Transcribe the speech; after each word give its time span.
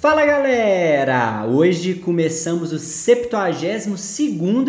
Fala 0.00 0.24
galera! 0.24 1.44
Hoje 1.46 1.92
começamos 1.92 2.72
o 2.72 2.78
72 2.78 3.86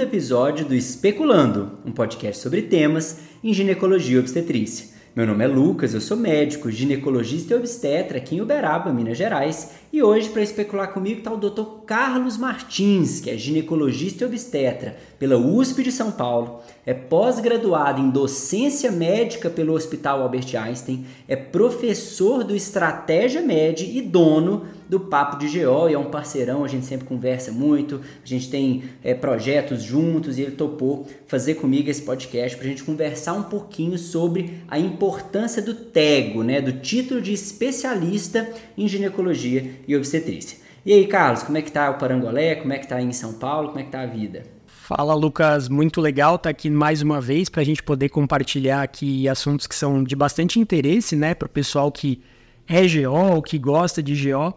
episódio 0.02 0.66
do 0.66 0.76
Especulando, 0.76 1.80
um 1.86 1.92
podcast 1.94 2.44
sobre 2.44 2.64
temas 2.64 3.18
em 3.42 3.54
ginecologia 3.54 4.18
e 4.18 4.20
obstetrícia. 4.20 4.88
Meu 5.16 5.26
nome 5.26 5.46
é 5.46 5.48
Lucas, 5.48 5.94
eu 5.94 6.02
sou 6.02 6.18
médico, 6.18 6.70
ginecologista 6.70 7.54
e 7.54 7.58
obstetra 7.58 8.18
aqui 8.18 8.36
em 8.36 8.42
Uberaba, 8.42 8.92
Minas 8.92 9.18
Gerais, 9.18 9.72
e 9.94 10.02
hoje 10.02 10.30
para 10.30 10.42
especular 10.42 10.94
comigo 10.94 11.20
está 11.20 11.34
o 11.34 11.38
Dr. 11.38 11.84
Carlos 11.86 12.38
Martins, 12.38 13.20
que 13.20 13.30
é 13.30 13.38
ginecologista 13.38 14.24
e 14.24 14.28
obstetra 14.28 14.96
pela 15.20 15.38
USP 15.38 15.84
de 15.84 15.92
São 15.92 16.12
Paulo, 16.12 16.62
é 16.86 16.94
pós-graduado 16.94 18.02
em 18.02 18.10
docência 18.10 18.90
médica 18.92 19.50
pelo 19.50 19.74
Hospital 19.74 20.22
Albert 20.22 20.56
Einstein, 20.56 21.06
é 21.28 21.36
professor 21.36 22.44
do 22.44 22.56
Estratégia 22.56 23.42
Med 23.42 23.84
e 23.84 24.02
dono 24.02 24.66
do 24.90 25.00
Papo 25.00 25.38
de 25.38 25.48
GO, 25.48 25.90
e 25.90 25.94
é 25.94 25.98
um 25.98 26.10
parceirão, 26.10 26.64
a 26.66 26.68
gente 26.68 26.86
sempre 26.86 27.06
conversa 27.06 27.52
muito, 27.52 28.02
a 28.24 28.28
gente 28.28 28.50
tem 28.50 28.84
é, 29.04 29.14
projetos 29.14 29.84
juntos 29.84 30.38
e 30.38 30.42
ele 30.42 30.52
topou 30.52 31.06
fazer 31.28 31.56
comigo 31.56 31.90
esse 31.90 32.02
podcast 32.02 32.58
para 32.58 32.66
a 32.66 32.70
gente 32.70 32.84
conversar 32.84 33.34
um 33.34 33.44
pouquinho 33.44 33.98
sobre 33.98 34.64
a 34.68 34.80
importância 34.80 35.62
do 35.62 35.74
TEGO, 35.74 36.44
né, 36.44 36.62
do 36.62 36.74
título 36.74 37.22
de 37.22 37.32
especialista 37.32 38.50
em 38.78 38.88
ginecologia 38.88 39.81
e 39.88 39.96
obstetrícia. 39.96 40.58
E 40.86 40.94
aí, 40.94 41.06
Carlos, 41.08 41.44
como 41.44 41.58
é 41.58 41.62
que 41.62 41.72
tá 41.72 41.92
o 41.92 41.98
Parangolé? 41.98 42.56
Como 42.56 42.74
é 42.74 42.80
que 42.80 42.88
tá 42.88 42.96
aí 42.96 43.06
em 43.06 43.14
São 43.14 43.34
Paulo? 43.34 43.70
Como 43.70 43.80
é 43.80 43.84
que 43.84 43.92
tá 43.92 44.02
a 44.02 44.08
vida? 44.08 44.44
Fala, 44.66 45.14
Lucas. 45.14 45.70
Muito 45.70 46.02
legal 46.02 46.36
estar 46.36 46.44
tá 46.44 46.50
aqui 46.50 46.70
mais 46.70 47.02
uma 47.02 47.22
vez 47.22 47.50
para 47.50 47.62
a 47.62 47.66
gente 47.66 47.84
poder 47.84 48.10
compartilhar 48.10 48.82
aqui 48.82 49.30
assuntos 49.30 49.68
que 49.68 49.76
são 49.76 50.04
de 50.04 50.16
bastante 50.16 50.60
interesse, 50.60 51.16
né, 51.16 51.34
para 51.34 51.46
o 51.46 51.50
pessoal 51.50 51.92
que 51.92 52.22
é 52.68 52.82
GO 52.88 53.36
ou 53.36 53.42
que 53.42 53.58
gosta 53.58 54.02
de 54.02 54.16
GO. 54.16 54.54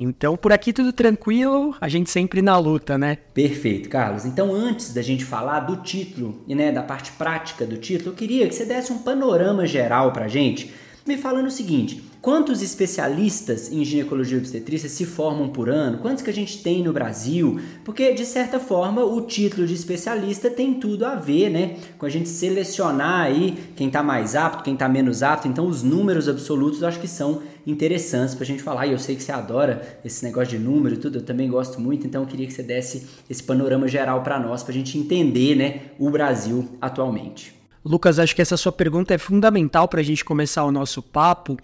Então, 0.00 0.36
por 0.36 0.52
aqui 0.52 0.72
tudo 0.72 0.92
tranquilo, 0.92 1.74
a 1.80 1.88
gente 1.88 2.10
sempre 2.10 2.40
na 2.40 2.56
luta, 2.56 2.96
né? 2.96 3.18
Perfeito, 3.34 3.88
Carlos. 3.88 4.24
Então, 4.24 4.52
antes 4.52 4.94
da 4.94 5.02
gente 5.02 5.24
falar 5.24 5.60
do 5.60 5.76
título 5.78 6.44
e 6.46 6.54
né, 6.54 6.70
da 6.70 6.82
parte 6.82 7.10
prática 7.12 7.66
do 7.66 7.76
título, 7.76 8.10
eu 8.10 8.14
queria 8.14 8.46
que 8.46 8.54
você 8.54 8.64
desse 8.64 8.92
um 8.92 8.98
panorama 8.98 9.66
geral 9.66 10.12
para 10.12 10.26
a 10.26 10.28
gente, 10.28 10.72
me 11.06 11.16
falando 11.16 11.46
o 11.46 11.50
seguinte: 11.50 12.07
Quantos 12.20 12.62
especialistas 12.62 13.70
em 13.70 13.84
ginecologia 13.84 14.36
e 14.36 14.40
obstetrícia 14.40 14.88
se 14.88 15.06
formam 15.06 15.48
por 15.48 15.70
ano? 15.70 15.98
Quantos 15.98 16.22
que 16.22 16.28
a 16.28 16.34
gente 16.34 16.60
tem 16.64 16.82
no 16.82 16.92
Brasil? 16.92 17.60
Porque, 17.84 18.12
de 18.12 18.24
certa 18.24 18.58
forma, 18.58 19.04
o 19.04 19.20
título 19.20 19.64
de 19.64 19.74
especialista 19.74 20.50
tem 20.50 20.74
tudo 20.74 21.06
a 21.06 21.14
ver, 21.14 21.48
né? 21.48 21.76
Com 21.96 22.06
a 22.06 22.08
gente 22.08 22.28
selecionar 22.28 23.20
aí 23.20 23.56
quem 23.76 23.86
está 23.86 24.02
mais 24.02 24.34
apto, 24.34 24.64
quem 24.64 24.74
está 24.74 24.88
menos 24.88 25.22
apto. 25.22 25.46
Então, 25.46 25.66
os 25.68 25.84
números 25.84 26.28
absolutos 26.28 26.82
eu 26.82 26.88
acho 26.88 26.98
que 26.98 27.06
são 27.06 27.40
interessantes 27.64 28.34
para 28.34 28.42
a 28.42 28.46
gente 28.46 28.64
falar. 28.64 28.88
E 28.88 28.92
eu 28.92 28.98
sei 28.98 29.14
que 29.14 29.22
você 29.22 29.30
adora 29.30 30.00
esse 30.04 30.24
negócio 30.24 30.58
de 30.58 30.64
número 30.64 30.96
e 30.96 30.98
tudo, 30.98 31.18
eu 31.18 31.22
também 31.22 31.48
gosto 31.48 31.80
muito. 31.80 32.04
Então, 32.04 32.22
eu 32.22 32.28
queria 32.28 32.48
que 32.48 32.52
você 32.52 32.64
desse 32.64 33.06
esse 33.30 33.44
panorama 33.44 33.86
geral 33.86 34.24
para 34.24 34.40
nós, 34.40 34.64
para 34.64 34.72
a 34.72 34.76
gente 34.76 34.98
entender, 34.98 35.54
né, 35.54 35.82
o 36.00 36.10
Brasil 36.10 36.68
atualmente. 36.80 37.54
Lucas, 37.84 38.18
acho 38.18 38.34
que 38.34 38.42
essa 38.42 38.56
sua 38.56 38.72
pergunta 38.72 39.14
é 39.14 39.18
fundamental 39.18 39.86
para 39.86 40.00
a 40.00 40.04
gente 40.04 40.24
começar 40.24 40.64
o 40.64 40.72
nosso 40.72 41.00
papo 41.00 41.56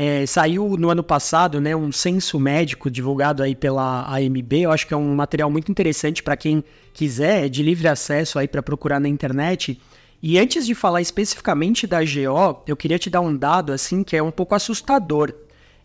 é, 0.00 0.24
saiu 0.26 0.76
no 0.76 0.90
ano 0.90 1.02
passado, 1.02 1.60
né, 1.60 1.74
um 1.74 1.90
censo 1.90 2.38
médico 2.38 2.88
divulgado 2.88 3.42
aí 3.42 3.56
pela 3.56 4.06
AMB. 4.08 4.52
Eu 4.52 4.70
acho 4.70 4.86
que 4.86 4.94
é 4.94 4.96
um 4.96 5.12
material 5.12 5.50
muito 5.50 5.72
interessante 5.72 6.22
para 6.22 6.36
quem 6.36 6.62
quiser, 6.94 7.46
é 7.46 7.48
de 7.48 7.64
livre 7.64 7.88
acesso 7.88 8.38
aí 8.38 8.46
para 8.46 8.62
procurar 8.62 9.00
na 9.00 9.08
internet. 9.08 9.80
E 10.22 10.38
antes 10.38 10.64
de 10.64 10.72
falar 10.72 11.00
especificamente 11.00 11.84
da 11.84 11.98
GO, 11.98 12.62
eu 12.64 12.76
queria 12.76 12.96
te 12.96 13.10
dar 13.10 13.20
um 13.20 13.36
dado 13.36 13.72
assim 13.72 14.04
que 14.04 14.16
é 14.16 14.22
um 14.22 14.30
pouco 14.30 14.54
assustador. 14.54 15.34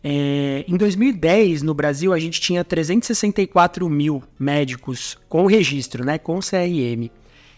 É, 0.03 0.63
em 0.67 0.77
2010, 0.77 1.63
no 1.63 1.73
Brasil, 1.73 2.13
a 2.13 2.19
gente 2.19 2.39
tinha 2.39 2.63
364 2.63 3.89
mil 3.89 4.21
médicos 4.37 5.17
com 5.27 5.47
registro, 5.47 6.05
né, 6.05 6.19
com 6.19 6.37
CRM. 6.39 7.09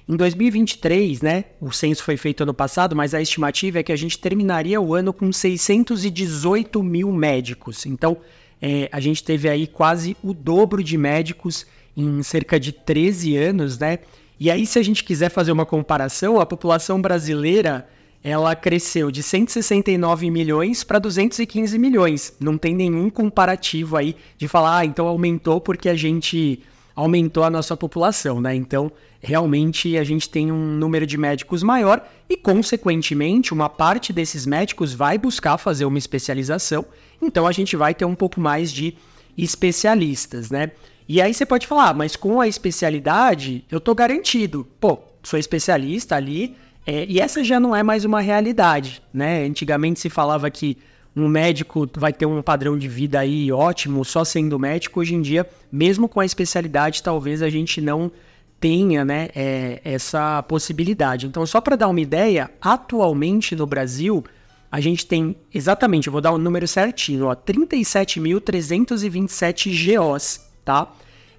Em 0.08 0.16
2023, 0.16 1.22
né, 1.22 1.46
o 1.60 1.72
censo 1.72 2.04
foi 2.04 2.16
feito 2.16 2.44
ano 2.44 2.54
passado, 2.54 2.96
mas 2.96 3.16
a 3.16 3.22
estimativa 3.22 3.80
é 3.80 3.84
que 3.84 3.92
a 3.92 3.96
gente 3.96 4.20
terminaria 4.20 4.80
o 4.80 4.94
ano 4.94 5.12
com 5.12 5.32
618 5.32 6.84
mil 6.84 7.12
médicos. 7.12 7.88
Então, 7.88 8.18
é, 8.62 8.88
a 8.92 9.00
gente 9.00 9.24
teve 9.24 9.50
aí 9.50 9.66
quase 9.66 10.16
o 10.24 10.32
dobro 10.32 10.84
de 10.84 10.96
médicos 10.96 11.66
em 11.98 12.22
cerca 12.22 12.60
de 12.60 12.72
13 12.72 13.36
anos, 13.36 13.80
né? 13.80 14.00
E 14.40 14.52
aí, 14.52 14.68
se 14.68 14.78
a 14.78 14.84
gente 14.84 15.04
quiser 15.04 15.30
fazer 15.30 15.52
uma 15.52 15.66
comparação, 15.66 16.40
a 16.40 16.46
população 16.46 17.02
brasileira 17.02 17.88
ela 18.24 18.56
cresceu 18.56 19.12
de 19.12 19.22
169 19.22 20.32
milhões 20.32 20.84
para 20.84 20.98
215 20.98 21.78
milhões. 21.78 22.36
Não 22.40 22.58
tem 22.58 22.74
nenhum 22.74 23.08
comparativo 23.08 23.96
aí 23.96 24.16
de 24.36 24.48
falar, 24.48 24.80
ah, 24.80 24.86
então 24.86 25.08
aumentou 25.08 25.62
porque 25.62 25.88
a 25.88 25.96
gente 25.96 26.60
aumentou 26.96 27.44
a 27.44 27.50
nossa 27.50 27.76
população, 27.76 28.40
né? 28.40 28.56
Então, 28.56 28.92
realmente 29.22 29.98
a 29.98 30.04
gente 30.04 30.30
tem 30.30 30.52
um 30.52 30.78
número 30.78 31.06
de 31.06 31.18
médicos 31.18 31.62
maior 31.62 32.08
e, 32.30 32.38
consequentemente, 32.38 33.54
uma 33.54 33.68
parte 33.68 34.14
desses 34.14 34.46
médicos 34.46 34.94
vai 34.94 35.18
buscar 35.18 35.58
fazer 35.58 35.86
uma 35.86 35.98
especialização. 35.98 36.86
Então, 37.22 37.46
a 37.46 37.52
gente 37.52 37.76
vai 37.76 37.94
ter 37.94 38.06
um 38.06 38.16
pouco 38.16 38.40
mais 38.40 38.72
de 38.72 38.96
especialistas, 39.38 40.50
né? 40.50 40.72
E 41.08 41.22
aí 41.22 41.34
você 41.34 41.46
pode 41.46 41.68
falar, 41.68 41.90
ah, 41.90 41.94
mas 41.94 42.16
com 42.16 42.40
a 42.40 42.48
especialidade 42.48 43.64
eu 43.70 43.80
tô 43.80 43.94
garantido. 43.94 44.66
Pô, 44.80 45.00
sou 45.22 45.38
especialista 45.38 46.16
ali, 46.16 46.56
é, 46.86 47.06
e 47.08 47.20
essa 47.20 47.44
já 47.44 47.60
não 47.60 47.76
é 47.76 47.84
mais 47.84 48.06
uma 48.06 48.22
realidade, 48.22 49.02
né? 49.14 49.44
Antigamente 49.46 50.00
se 50.00 50.10
falava 50.10 50.50
que 50.50 50.78
um 51.16 51.28
médico 51.28 51.88
vai 51.96 52.12
ter 52.12 52.26
um 52.26 52.42
padrão 52.42 52.76
de 52.78 52.88
vida 52.88 53.20
aí 53.20 53.52
ótimo 53.52 54.04
só 54.04 54.26
sendo 54.26 54.60
médico. 54.60 55.00
Hoje 55.00 55.16
em 55.16 55.22
dia, 55.22 55.48
mesmo 55.72 56.10
com 56.10 56.20
a 56.20 56.26
especialidade, 56.26 57.02
talvez 57.02 57.42
a 57.42 57.50
gente 57.50 57.80
não 57.80 58.12
tenha 58.60 59.06
né, 59.06 59.30
é, 59.36 59.80
essa 59.84 60.44
possibilidade. 60.44 61.28
Então, 61.28 61.46
só 61.46 61.62
para 61.62 61.76
dar 61.76 61.88
uma 61.88 62.02
ideia, 62.02 62.52
atualmente 62.60 63.56
no 63.56 63.66
Brasil, 63.66 64.24
a 64.72 64.82
gente 64.82 65.06
tem 65.06 65.36
exatamente, 65.54 66.10
vou 66.10 66.20
dar 66.20 66.32
o 66.32 66.36
um 66.36 66.38
número 66.38 66.68
certinho, 66.68 67.28
37.327 67.28 69.96
GOs, 69.96 70.42
tá? 70.66 70.92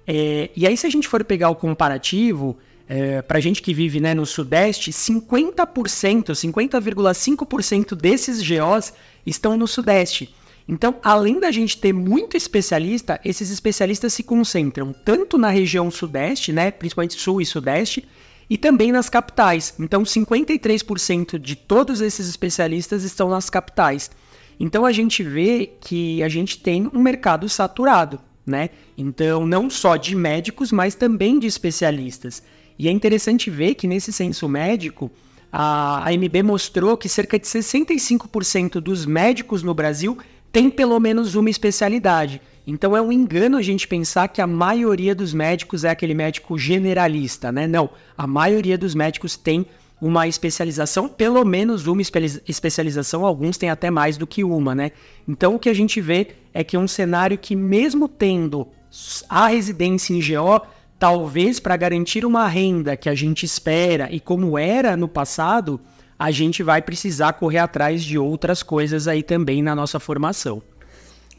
É, 0.07 0.49
e 0.55 0.65
aí, 0.65 0.77
se 0.77 0.87
a 0.87 0.89
gente 0.89 1.07
for 1.07 1.23
pegar 1.23 1.49
o 1.49 1.55
comparativo, 1.55 2.57
é, 2.87 3.21
para 3.21 3.39
gente 3.39 3.61
que 3.61 3.73
vive 3.73 3.99
né, 3.99 4.13
no 4.13 4.25
Sudeste, 4.25 4.91
50%, 4.91 6.31
50,5% 6.31 7.95
desses 7.95 8.41
GOs 8.41 8.93
estão 9.25 9.57
no 9.57 9.67
Sudeste. 9.67 10.33
Então, 10.67 10.95
além 11.01 11.39
da 11.39 11.49
gente 11.49 11.77
ter 11.77 11.93
muito 11.93 12.35
especialista, 12.35 13.19
esses 13.23 13.49
especialistas 13.49 14.13
se 14.13 14.23
concentram 14.23 14.93
tanto 14.93 15.37
na 15.37 15.49
região 15.49 15.89
Sudeste, 15.89 16.51
né, 16.51 16.71
principalmente 16.71 17.19
Sul 17.19 17.41
e 17.41 17.45
Sudeste, 17.45 18.07
e 18.49 18.57
também 18.57 18.91
nas 18.91 19.09
capitais. 19.09 19.73
Então, 19.79 20.03
53% 20.03 21.37
de 21.37 21.55
todos 21.55 22.01
esses 22.01 22.27
especialistas 22.27 23.03
estão 23.03 23.29
nas 23.29 23.49
capitais. 23.49 24.09
Então, 24.59 24.85
a 24.85 24.91
gente 24.91 25.23
vê 25.23 25.71
que 25.81 26.21
a 26.23 26.29
gente 26.29 26.59
tem 26.59 26.89
um 26.93 26.99
mercado 26.99 27.47
saturado, 27.47 28.19
né? 28.45 28.69
Então, 28.97 29.45
não 29.45 29.69
só 29.69 29.95
de 29.95 30.15
médicos, 30.15 30.71
mas 30.71 30.95
também 30.95 31.37
de 31.39 31.47
especialistas. 31.47 32.41
E 32.77 32.87
é 32.87 32.91
interessante 32.91 33.49
ver 33.49 33.75
que 33.75 33.87
nesse 33.87 34.13
censo 34.13 34.47
médico, 34.47 35.11
a 35.51 36.09
AMB 36.09 36.43
mostrou 36.43 36.97
que 36.97 37.09
cerca 37.09 37.39
de 37.39 37.47
65% 37.47 38.79
dos 38.79 39.05
médicos 39.05 39.63
no 39.63 39.73
Brasil 39.73 40.17
tem 40.51 40.69
pelo 40.69 40.99
menos 40.99 41.35
uma 41.35 41.49
especialidade. 41.49 42.41
Então 42.65 42.95
é 42.95 43.01
um 43.01 43.11
engano 43.11 43.57
a 43.57 43.61
gente 43.61 43.87
pensar 43.87 44.27
que 44.27 44.41
a 44.41 44.47
maioria 44.47 45.15
dos 45.15 45.33
médicos 45.33 45.83
é 45.83 45.89
aquele 45.89 46.13
médico 46.13 46.57
generalista, 46.57 47.51
né? 47.51 47.65
Não, 47.65 47.89
a 48.17 48.27
maioria 48.27 48.77
dos 48.77 48.93
médicos 48.93 49.37
tem 49.37 49.65
uma 49.99 50.27
especialização, 50.27 51.07
pelo 51.07 51.43
menos 51.43 51.87
uma 51.87 52.01
especialização, 52.01 53.25
alguns 53.25 53.57
têm 53.57 53.69
até 53.69 53.89
mais 53.89 54.17
do 54.17 54.27
que 54.27 54.43
uma, 54.43 54.75
né? 54.75 54.91
Então 55.27 55.55
o 55.55 55.59
que 55.59 55.69
a 55.69 55.73
gente 55.73 55.99
vê 55.99 56.27
é 56.53 56.63
que 56.63 56.75
é 56.75 56.79
um 56.79 56.87
cenário 56.87 57.37
que 57.37 57.55
mesmo 57.55 58.07
tendo 58.07 58.67
a 59.29 59.47
residência 59.47 60.13
em 60.13 60.19
GO, 60.19 60.61
talvez 60.99 61.59
para 61.59 61.77
garantir 61.77 62.25
uma 62.25 62.47
renda 62.47 62.97
que 62.97 63.09
a 63.09 63.15
gente 63.15 63.45
espera 63.45 64.09
e 64.11 64.19
como 64.19 64.57
era 64.57 64.97
no 64.97 65.07
passado, 65.07 65.79
a 66.17 66.31
gente 66.31 66.63
vai 66.63 66.81
precisar 66.81 67.33
correr 67.33 67.59
atrás 67.59 68.03
de 68.03 68.17
outras 68.17 68.63
coisas 68.63 69.07
aí 69.07 69.21
também 69.21 69.61
na 69.61 69.75
nossa 69.75 69.99
formação. 69.99 70.61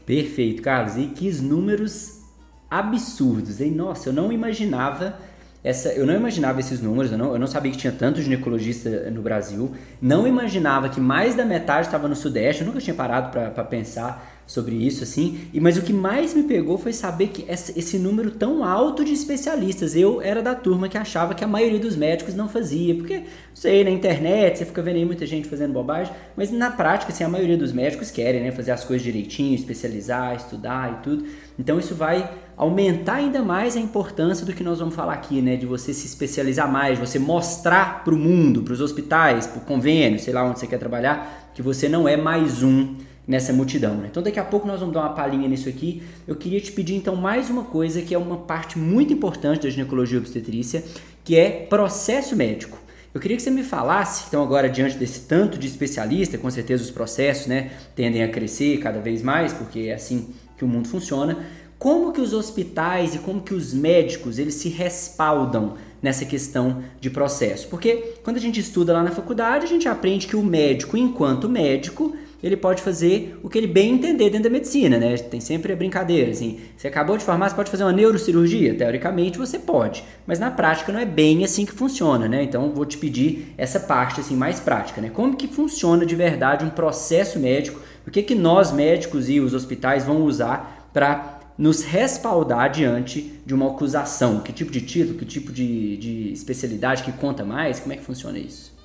Perfeito, 0.05 0.61
Carlos. 0.61 0.97
E 0.97 1.07
que 1.07 1.29
números 1.41 2.21
absurdos, 2.69 3.59
hein? 3.59 3.71
Nossa, 3.71 4.09
eu 4.09 4.13
não 4.13 4.31
imaginava 4.31 5.19
essa, 5.63 5.89
eu 5.89 6.05
não 6.05 6.15
imaginava 6.15 6.59
esses 6.61 6.81
números, 6.81 7.11
eu 7.11 7.17
não, 7.17 7.33
eu 7.33 7.39
não 7.39 7.47
sabia 7.47 7.71
que 7.71 7.77
tinha 7.77 7.91
tanto 7.91 8.21
ginecologista 8.21 9.11
no 9.11 9.21
Brasil, 9.21 9.71
não 10.01 10.25
imaginava 10.25 10.87
que 10.87 11.01
mais 11.01 11.35
da 11.35 11.43
metade 11.43 11.87
estava 11.87 12.07
no 12.07 12.15
Sudeste, 12.15 12.61
eu 12.61 12.67
nunca 12.67 12.79
tinha 12.79 12.93
parado 12.93 13.29
para 13.29 13.63
pensar 13.65 14.38
sobre 14.49 14.73
isso, 14.73 15.03
assim. 15.03 15.41
E, 15.53 15.59
mas 15.59 15.77
o 15.77 15.83
que 15.83 15.93
mais 15.93 16.33
me 16.33 16.41
pegou 16.41 16.75
foi 16.75 16.91
saber 16.91 17.27
que 17.27 17.45
esse 17.47 17.99
número 17.99 18.31
tão 18.31 18.63
alto 18.63 19.05
de 19.05 19.13
especialistas. 19.13 19.95
Eu 19.95 20.23
era 20.23 20.41
da 20.41 20.55
turma 20.55 20.89
que 20.89 20.97
achava 20.97 21.35
que 21.35 21.43
a 21.43 21.47
maioria 21.47 21.77
dos 21.77 21.95
médicos 21.95 22.33
não 22.33 22.49
fazia, 22.49 22.95
porque, 22.95 23.17
não 23.19 23.25
sei, 23.53 23.83
na 23.83 23.91
internet 23.91 24.57
você 24.57 24.65
fica 24.65 24.81
vendo 24.81 24.95
aí 24.95 25.05
muita 25.05 25.23
gente 25.27 25.47
fazendo 25.47 25.71
bobagem, 25.71 26.11
mas 26.35 26.49
na 26.49 26.71
prática, 26.71 27.11
assim, 27.11 27.23
a 27.23 27.29
maioria 27.29 27.55
dos 27.55 27.71
médicos 27.71 28.09
querem, 28.09 28.41
né, 28.41 28.51
fazer 28.51 28.71
as 28.71 28.83
coisas 28.83 29.03
direitinho, 29.03 29.53
especializar, 29.53 30.35
estudar 30.35 30.93
e 30.93 31.03
tudo. 31.03 31.25
Então 31.59 31.77
isso 31.77 31.93
vai 31.93 32.27
aumentar 32.57 33.17
ainda 33.17 33.43
mais 33.43 33.77
a 33.77 33.79
importância 33.79 34.47
do 34.47 34.53
que 34.53 34.63
nós 34.63 34.79
vamos 34.79 34.95
falar 34.95 35.13
aqui, 35.13 35.43
né, 35.43 35.57
de 35.57 35.67
você 35.67 35.93
se 35.93 36.07
especializar 36.07 36.69
mais, 36.71 36.97
você 36.97 37.19
mostrar 37.19 38.03
para 38.03 38.15
o 38.15 38.17
mundo, 38.17 38.63
para 38.63 38.73
os 38.73 38.81
hospitais, 38.81 39.45
para 39.45 39.59
o 39.59 39.61
convênio, 39.61 40.17
sei 40.17 40.33
lá 40.33 40.43
onde 40.43 40.59
você 40.59 40.65
quer 40.65 40.79
trabalhar, 40.79 41.51
que 41.53 41.61
você 41.61 41.87
não 41.87 42.07
é 42.07 42.17
mais 42.17 42.63
um 42.63 42.95
nessa 43.29 43.53
multidão. 43.53 43.93
Né? 43.95 44.07
Então 44.09 44.23
daqui 44.23 44.39
a 44.39 44.43
pouco 44.43 44.67
nós 44.67 44.79
vamos 44.79 44.95
dar 44.95 45.01
uma 45.01 45.13
palhinha 45.13 45.47
nisso 45.47 45.69
aqui. 45.69 46.01
Eu 46.27 46.35
queria 46.35 46.59
te 46.59 46.71
pedir 46.71 46.95
então 46.95 47.15
mais 47.15 47.47
uma 47.47 47.63
coisa 47.63 48.01
que 48.01 48.15
é 48.15 48.17
uma 48.17 48.37
parte 48.37 48.79
muito 48.79 49.13
importante 49.13 49.61
da 49.61 49.69
ginecologia 49.69 50.17
obstetrícia, 50.17 50.83
que 51.23 51.37
é 51.37 51.51
processo 51.51 52.35
médico. 52.35 52.79
Eu 53.13 53.21
queria 53.21 53.37
que 53.37 53.43
você 53.43 53.51
me 53.51 53.63
falasse, 53.63 54.25
então 54.27 54.41
agora 54.41 54.67
diante 54.67 54.97
desse 54.97 55.21
tanto 55.21 55.59
de 55.59 55.67
especialista, 55.67 56.39
com 56.39 56.49
certeza 56.49 56.83
os 56.83 56.89
processos 56.89 57.45
né, 57.45 57.71
tendem 57.95 58.23
a 58.23 58.29
crescer 58.29 58.79
cada 58.79 58.99
vez 58.99 59.21
mais, 59.21 59.53
porque 59.53 59.81
é 59.81 59.93
assim 59.93 60.29
que 60.57 60.65
o 60.65 60.67
mundo 60.67 60.87
funciona, 60.87 61.37
como 61.77 62.11
que 62.11 62.21
os 62.21 62.33
hospitais 62.33 63.13
e 63.13 63.19
como 63.19 63.41
que 63.41 63.53
os 63.53 63.73
médicos 63.73 64.39
eles 64.39 64.55
se 64.55 64.69
respaldam 64.69 65.75
nessa 66.01 66.25
questão 66.25 66.83
de 66.99 67.09
processo? 67.09 67.67
Porque 67.67 68.15
quando 68.23 68.37
a 68.37 68.41
gente 68.41 68.59
estuda 68.59 68.91
lá 68.91 69.03
na 69.03 69.11
faculdade, 69.11 69.65
a 69.65 69.69
gente 69.69 69.87
aprende 69.87 70.27
que 70.27 70.35
o 70.35 70.43
médico, 70.43 70.97
enquanto 70.97 71.47
médico, 71.47 72.15
ele 72.41 72.55
pode 72.55 72.81
fazer 72.81 73.37
o 73.43 73.49
que 73.49 73.57
ele 73.57 73.67
bem 73.67 73.95
entender 73.95 74.29
dentro 74.29 74.43
da 74.43 74.49
medicina, 74.49 74.97
né? 74.97 75.17
Tem 75.17 75.41
sempre 75.41 75.73
a 75.73 75.75
brincadeira, 75.75 76.31
assim, 76.31 76.59
você 76.75 76.87
acabou 76.87 77.17
de 77.17 77.23
formar, 77.23 77.49
você 77.49 77.55
pode 77.55 77.69
fazer 77.69 77.83
uma 77.83 77.91
neurocirurgia? 77.91 78.73
Teoricamente 78.75 79.37
você 79.37 79.59
pode, 79.59 80.03
mas 80.25 80.39
na 80.39 80.49
prática 80.49 80.91
não 80.91 80.99
é 80.99 81.05
bem 81.05 81.43
assim 81.43 81.65
que 81.65 81.73
funciona, 81.73 82.27
né? 82.27 82.43
Então 82.43 82.71
vou 82.71 82.85
te 82.85 82.97
pedir 82.97 83.53
essa 83.57 83.79
parte 83.79 84.19
assim 84.21 84.35
mais 84.35 84.59
prática, 84.59 85.01
né? 85.01 85.09
Como 85.09 85.35
que 85.35 85.47
funciona 85.47 86.05
de 86.05 86.15
verdade 86.15 86.63
um 86.63 86.69
processo 86.69 87.39
médico? 87.39 87.81
O 88.07 88.11
que 88.11 88.23
que 88.23 88.35
nós 88.35 88.71
médicos 88.71 89.29
e 89.29 89.39
os 89.39 89.53
hospitais 89.53 90.05
vão 90.05 90.23
usar 90.23 90.89
para 90.93 91.39
nos 91.57 91.83
respaldar 91.83 92.71
diante 92.71 93.33
de 93.45 93.53
uma 93.53 93.67
acusação? 93.67 94.39
Que 94.39 94.53
tipo 94.53 94.71
de 94.71 94.81
título, 94.81 95.17
que 95.17 95.25
tipo 95.25 95.51
de, 95.51 95.97
de 95.97 96.31
especialidade 96.31 97.03
que 97.03 97.11
conta 97.11 97.43
mais? 97.43 97.79
Como 97.79 97.91
é 97.91 97.97
que 97.97 98.03
funciona 98.03 98.39
isso? 98.39 98.78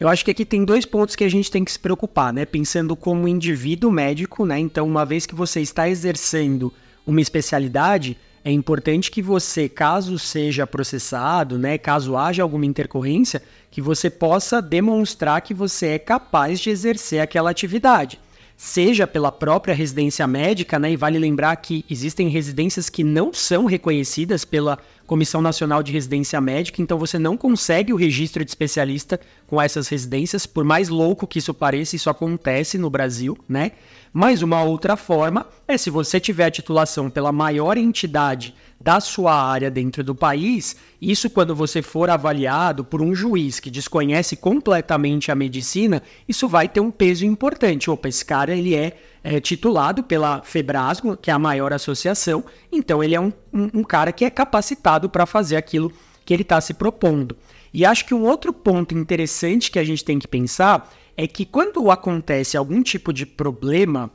Eu 0.00 0.08
acho 0.08 0.24
que 0.24 0.30
aqui 0.30 0.46
tem 0.46 0.64
dois 0.64 0.86
pontos 0.86 1.14
que 1.14 1.24
a 1.24 1.28
gente 1.28 1.50
tem 1.50 1.62
que 1.62 1.70
se 1.70 1.78
preocupar, 1.78 2.32
né? 2.32 2.46
Pensando 2.46 2.96
como 2.96 3.28
indivíduo 3.28 3.92
médico, 3.92 4.46
né? 4.46 4.58
Então, 4.58 4.86
uma 4.86 5.04
vez 5.04 5.26
que 5.26 5.34
você 5.34 5.60
está 5.60 5.90
exercendo 5.90 6.72
uma 7.06 7.20
especialidade, 7.20 8.16
é 8.42 8.50
importante 8.50 9.10
que 9.10 9.20
você, 9.20 9.68
caso 9.68 10.18
seja 10.18 10.66
processado, 10.66 11.58
né, 11.58 11.76
caso 11.76 12.16
haja 12.16 12.42
alguma 12.42 12.64
intercorrência, 12.64 13.42
que 13.70 13.82
você 13.82 14.08
possa 14.08 14.62
demonstrar 14.62 15.42
que 15.42 15.52
você 15.52 15.88
é 15.88 15.98
capaz 15.98 16.58
de 16.58 16.70
exercer 16.70 17.20
aquela 17.20 17.50
atividade 17.50 18.18
seja 18.62 19.06
pela 19.06 19.32
própria 19.32 19.74
residência 19.74 20.26
médica, 20.26 20.78
né? 20.78 20.92
E 20.92 20.96
vale 20.96 21.18
lembrar 21.18 21.56
que 21.56 21.82
existem 21.88 22.28
residências 22.28 22.90
que 22.90 23.02
não 23.02 23.32
são 23.32 23.64
reconhecidas 23.64 24.44
pela 24.44 24.78
Comissão 25.10 25.42
Nacional 25.42 25.82
de 25.82 25.90
Residência 25.90 26.40
Médica, 26.40 26.80
então 26.80 26.96
você 26.96 27.18
não 27.18 27.36
consegue 27.36 27.92
o 27.92 27.96
registro 27.96 28.44
de 28.44 28.50
especialista 28.52 29.18
com 29.44 29.60
essas 29.60 29.88
residências, 29.88 30.46
por 30.46 30.62
mais 30.62 30.88
louco 30.88 31.26
que 31.26 31.40
isso 31.40 31.52
pareça, 31.52 31.96
isso 31.96 32.08
acontece 32.08 32.78
no 32.78 32.88
Brasil, 32.88 33.36
né? 33.48 33.72
Mas 34.12 34.40
uma 34.40 34.62
outra 34.62 34.96
forma 34.96 35.48
é 35.66 35.76
se 35.76 35.90
você 35.90 36.20
tiver 36.20 36.44
a 36.44 36.50
titulação 36.50 37.10
pela 37.10 37.32
maior 37.32 37.76
entidade 37.76 38.54
da 38.80 39.00
sua 39.00 39.34
área 39.34 39.68
dentro 39.68 40.04
do 40.04 40.14
país, 40.14 40.76
isso 41.02 41.28
quando 41.28 41.56
você 41.56 41.82
for 41.82 42.08
avaliado 42.08 42.84
por 42.84 43.02
um 43.02 43.12
juiz 43.12 43.58
que 43.58 43.68
desconhece 43.68 44.36
completamente 44.36 45.32
a 45.32 45.34
medicina, 45.34 46.04
isso 46.28 46.46
vai 46.46 46.68
ter 46.68 46.78
um 46.78 46.90
peso 46.90 47.26
importante. 47.26 47.90
Opa, 47.90 48.08
esse 48.08 48.24
cara 48.24 48.54
ele 48.54 48.76
é, 48.76 48.96
é 49.22 49.40
titulado 49.40 50.02
pela 50.02 50.42
Febrasgo, 50.42 51.16
que 51.16 51.30
é 51.30 51.34
a 51.34 51.38
maior 51.38 51.72
associação, 51.72 52.44
então 52.72 53.02
ele 53.02 53.14
é 53.14 53.20
um, 53.20 53.32
um, 53.52 53.70
um 53.74 53.84
cara 53.84 54.12
que 54.12 54.24
é 54.24 54.30
capacitado 54.30 55.08
para 55.08 55.26
fazer 55.26 55.56
aquilo 55.56 55.92
que 56.24 56.32
ele 56.32 56.42
está 56.42 56.60
se 56.60 56.74
propondo. 56.74 57.36
E 57.72 57.84
acho 57.84 58.04
que 58.04 58.14
um 58.14 58.24
outro 58.24 58.52
ponto 58.52 58.96
interessante 58.96 59.70
que 59.70 59.78
a 59.78 59.84
gente 59.84 60.04
tem 60.04 60.18
que 60.18 60.26
pensar 60.26 60.90
é 61.16 61.26
que 61.26 61.44
quando 61.44 61.90
acontece 61.90 62.56
algum 62.56 62.82
tipo 62.82 63.12
de 63.12 63.26
problema 63.26 64.10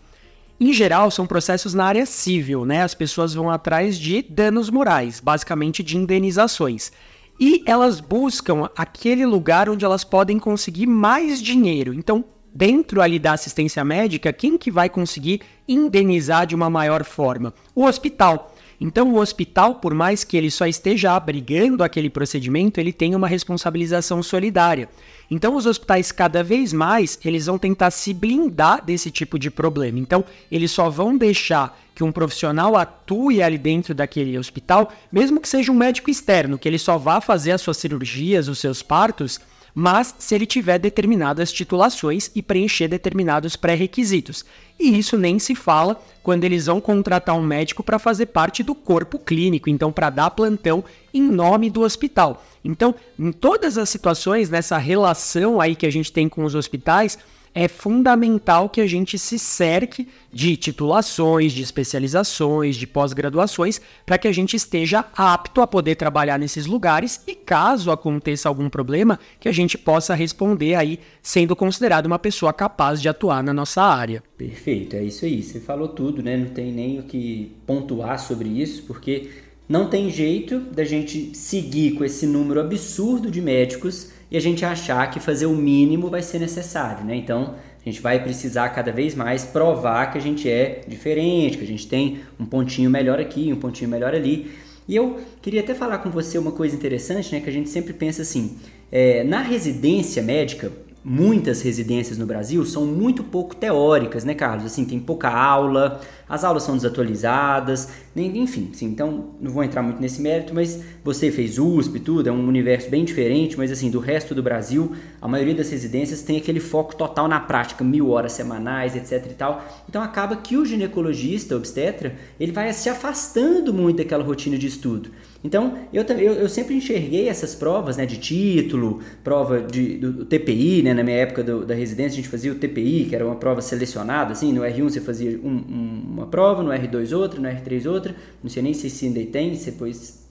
em 0.60 0.72
geral, 0.72 1.12
são 1.12 1.28
processos 1.28 1.74
na 1.74 1.84
área 1.84 2.06
civil, 2.06 2.63
né? 2.63 2.81
As 2.81 2.94
pessoas 2.94 3.34
vão 3.34 3.50
atrás 3.50 4.00
de 4.00 4.22
danos 4.22 4.69
morais, 4.69 5.19
basicamente 5.19 5.84
de 5.84 5.98
indenizações. 5.98 6.94
E 7.38 7.62
elas 7.66 8.00
buscam 8.00 8.69
aquele 8.75 9.25
lugar 9.25 9.69
onde 9.69 9.84
elas 9.84 10.06
podem 10.06 10.40
conseguir 10.40 10.88
mais 10.88 11.42
dinheiro. 11.42 11.94
Então, 11.94 12.24
dentro 12.56 13.02
ali 13.02 13.19
da 13.19 13.34
assistência 13.34 13.84
médica, 13.84 14.31
quem 14.31 14.57
que 14.57 14.72
vai 14.72 14.88
conseguir 14.88 15.42
indenizar 15.68 16.48
de 16.48 16.56
uma 16.56 16.69
maior 16.69 17.04
forma? 17.04 17.54
O 17.75 17.84
hospital. 17.84 18.54
Então, 18.80 19.13
o 19.13 19.19
hospital, 19.19 19.75
por 19.75 19.94
mais 19.94 20.24
que 20.24 20.36
ele 20.36 20.52
só 20.52 20.66
esteja 20.66 21.13
abrigando 21.13 21.84
aquele 21.84 22.10
procedimento, 22.10 22.80
ele 22.80 22.92
tem 22.92 23.16
uma 23.16 23.28
responsabilização 23.28 24.22
solidária. 24.22 24.90
Então, 25.31 25.56
os 25.56 25.66
hospitais, 25.66 26.12
cada 26.12 26.44
vez 26.44 26.74
mais, 26.74 27.18
eles 27.24 27.46
vão 27.46 27.57
tentar 27.57 27.92
se 27.92 28.13
blindar 28.13 28.84
desse 28.84 29.10
tipo 29.10 29.40
de 29.40 29.50
problema. 29.50 29.98
Então, 30.00 30.24
eles 30.52 30.72
só 30.72 30.90
vão 30.90 31.18
deixar 31.18 31.78
que 31.94 32.04
um 32.04 32.12
profissional 32.12 32.75
atue 32.75 33.42
ali 33.42 33.57
dentro 33.57 33.96
daquele 33.96 34.38
hospital, 34.38 34.92
mesmo 35.10 35.40
que 35.40 35.48
seja 35.48 35.72
um 35.72 35.75
médico 35.75 36.10
externo, 36.10 36.57
que 36.57 36.68
ele 36.68 36.78
só 36.78 36.98
vá 36.98 37.22
fazer 37.22 37.52
as 37.52 37.62
suas 37.62 37.78
cirurgias, 37.78 38.50
os 38.50 38.60
seus 38.60 38.84
partos, 38.84 39.40
mas 39.75 40.16
se 40.18 40.33
ele 40.33 40.45
tiver 40.45 40.80
determinadas 40.80 41.51
titulações 41.51 42.31
e 42.33 42.42
preencher 42.42 42.88
determinados 42.88 43.57
pré-requisitos. 43.57 44.45
E 44.80 44.98
isso 44.98 45.18
nem 45.18 45.38
se 45.38 45.54
fala 45.54 46.01
quando 46.24 46.45
eles 46.45 46.68
vão 46.68 46.80
contratar 46.80 47.36
um 47.36 47.44
médico 47.44 47.83
para 47.83 48.00
fazer 48.00 48.27
parte 48.27 48.63
do 48.63 48.74
corpo 48.74 49.19
clínico, 49.19 49.69
então 49.69 49.92
para 49.92 50.10
dar 50.10 50.31
plantão 50.31 50.83
em 51.13 51.22
nome 51.22 51.69
do 51.69 51.81
hospital. 51.81 52.42
Então, 52.63 52.95
em 53.19 53.33
todas 53.33 53.77
as 53.77 53.89
situações, 53.89 54.50
nessa 54.50 54.77
relação 54.77 55.60
aí 55.60 55.75
que 55.75 55.86
a 55.86 55.92
gente 55.92 56.12
tem 56.12 56.30
com 56.30 56.45
os 56.45 56.56
hospitais, 56.56 57.19
é 57.56 57.69
fundamental 57.69 58.68
que 58.68 58.81
a 58.81 58.86
gente 58.86 59.18
se 59.18 59.40
cerque 59.40 60.10
de 60.31 60.57
titulações, 60.57 61.54
de 61.54 61.62
especializações, 61.62 62.75
de 62.75 62.86
pós-graduações, 62.86 63.80
para 64.06 64.18
que 64.18 64.28
a 64.28 64.31
gente 64.34 64.57
esteja 64.57 65.06
apto 65.16 65.62
a 65.62 65.68
poder 65.68 65.96
trabalhar 65.96 66.38
nesses 66.38 66.66
lugares 66.66 67.24
e, 67.25 67.34
caso 67.34 67.92
aconteça 67.92 68.50
algum 68.50 68.69
problema, 68.69 69.18
que 69.40 69.48
a 69.48 69.54
gente 69.54 69.78
possa 69.78 70.13
responder 70.13 70.75
aí, 70.75 71.00
sendo 71.24 71.56
considerado 71.56 72.07
uma 72.07 72.19
pessoa 72.19 72.52
capaz 72.52 73.02
de 73.02 73.07
atuar 73.07 73.42
na 73.42 73.54
nossa 73.54 73.81
área. 73.81 74.21
Perfeito, 74.38 74.97
é 74.97 75.04
isso 75.06 75.24
aí. 75.24 75.42
Você 75.42 75.62
falou 75.62 75.88
tudo, 75.88 76.21
né? 76.21 76.35
Não 76.35 76.50
tem 76.50 76.74
nem 76.74 77.00
o 77.00 77.04
que 77.04 77.54
pontuar 77.66 78.19
sobre 78.19 78.50
isso, 78.50 78.83
porque 78.83 79.30
não 79.69 79.90
tem 79.90 80.09
jeito 80.09 80.59
da 80.59 80.83
gente 80.83 81.31
seguir 81.33 81.94
com 81.94 82.04
esse 82.04 82.28
número 82.28 82.59
absurdo 82.59 83.31
de 83.31 83.42
médicos 83.42 84.09
a 84.35 84.39
gente 84.39 84.65
achar 84.65 85.09
que 85.09 85.19
fazer 85.19 85.45
o 85.45 85.56
mínimo 85.56 86.09
vai 86.09 86.21
ser 86.21 86.39
necessário, 86.39 87.06
né? 87.06 87.15
Então, 87.15 87.56
a 87.85 87.89
gente 87.89 88.01
vai 88.01 88.21
precisar 88.21 88.69
cada 88.69 88.92
vez 88.92 89.13
mais 89.13 89.45
provar 89.45 90.11
que 90.11 90.18
a 90.18 90.21
gente 90.21 90.49
é 90.49 90.81
diferente, 90.87 91.57
que 91.57 91.63
a 91.63 91.68
gente 91.68 91.87
tem 91.87 92.21
um 92.39 92.45
pontinho 92.45 92.89
melhor 92.89 93.19
aqui, 93.19 93.54
um 93.54 93.57
pontinho 93.57 93.89
melhor 93.89 94.15
ali. 94.15 94.51
E 94.87 94.95
eu 94.95 95.19
queria 95.42 95.61
até 95.61 95.73
falar 95.73 95.99
com 95.99 96.09
você 96.09 96.37
uma 96.37 96.51
coisa 96.51 96.75
interessante, 96.75 97.31
né? 97.33 97.42
Que 97.42 97.49
a 97.49 97.54
gente 97.54 97.69
sempre 97.69 97.94
pensa 97.94 98.23
assim, 98.23 98.57
é, 98.92 99.23
na 99.23 99.42
residência 99.42 100.23
médica, 100.23 100.71
muitas 101.04 101.61
residências 101.61 102.18
no 102.18 102.25
Brasil 102.25 102.65
são 102.65 102.83
muito 102.85 103.23
pouco 103.23 103.56
teóricas, 103.56 104.23
né, 104.23 104.33
Carlos? 104.33 104.65
Assim, 104.65 104.83
tem 104.83 104.99
pouca 104.99 105.30
aula, 105.30 106.01
as 106.27 106.44
aulas 106.44 106.63
são 106.63 106.75
desatualizadas, 106.75 107.89
enfim, 108.15 108.69
assim, 108.73 108.85
então 108.85 109.35
não 109.39 109.51
vou 109.51 109.63
entrar 109.63 109.81
muito 109.81 110.01
nesse 110.01 110.21
mérito, 110.21 110.53
mas 110.53 110.81
você 111.03 111.29
fez 111.31 111.59
USP 111.59 111.97
e 111.97 111.99
tudo, 111.99 112.29
é 112.29 112.31
um 112.31 112.47
universo 112.47 112.89
bem 112.89 113.03
diferente, 113.03 113.57
mas 113.57 113.71
assim, 113.71 113.89
do 113.89 113.99
resto 113.99 114.33
do 114.33 114.41
Brasil, 114.41 114.94
a 115.21 115.27
maioria 115.27 115.53
das 115.53 115.69
residências 115.69 116.21
tem 116.21 116.37
aquele 116.37 116.59
foco 116.59 116.95
total 116.95 117.27
na 117.27 117.39
prática, 117.39 117.83
mil 117.83 118.09
horas 118.09 118.31
semanais, 118.31 118.95
etc 118.95 119.25
e 119.29 119.33
tal. 119.33 119.63
Então 119.87 120.01
acaba 120.01 120.35
que 120.37 120.57
o 120.57 120.65
ginecologista, 120.65 121.55
obstetra, 121.55 122.15
ele 122.39 122.51
vai 122.51 122.71
se 122.73 122.89
afastando 122.89 123.73
muito 123.73 123.97
daquela 123.97 124.23
rotina 124.23 124.57
de 124.57 124.67
estudo. 124.67 125.11
Então, 125.45 125.77
eu, 125.94 126.01
eu, 126.03 126.33
eu 126.33 126.49
sempre 126.49 126.73
enxerguei 126.73 127.29
essas 127.29 127.53
provas 127.53 127.97
né, 127.97 128.05
de 128.07 128.17
título, 128.17 129.01
prova 129.23 129.61
de, 129.61 129.95
do, 129.97 130.11
do 130.11 130.25
TPI, 130.25 130.81
né, 130.81 130.91
na 130.91 131.03
minha 131.03 131.17
época 131.17 131.44
do, 131.44 131.63
da 131.63 131.75
residência 131.75 132.13
a 132.13 132.15
gente 132.15 132.29
fazia 132.29 132.51
o 132.51 132.55
TPI, 132.55 133.05
que 133.07 133.15
era 133.15 133.23
uma 133.23 133.35
prova 133.35 133.61
selecionada, 133.61 134.31
assim, 134.31 134.51
no 134.51 134.61
R1 134.61 134.89
você 134.89 134.99
fazia 134.99 135.39
um, 135.44 135.51
um, 135.51 136.15
uma 136.16 136.28
prova, 136.28 136.64
no 136.64 136.72
R2 136.72 137.16
outra, 137.16 137.40
no 137.40 137.48
R3 137.48 137.90
outra, 137.90 138.16
não 138.44 138.50
sei 138.50 138.64
nem 138.64 138.74
se 138.74 138.88
isso 138.88 139.06
ainda 139.06 139.24
tem, 139.26 139.56
depois... 139.56 140.26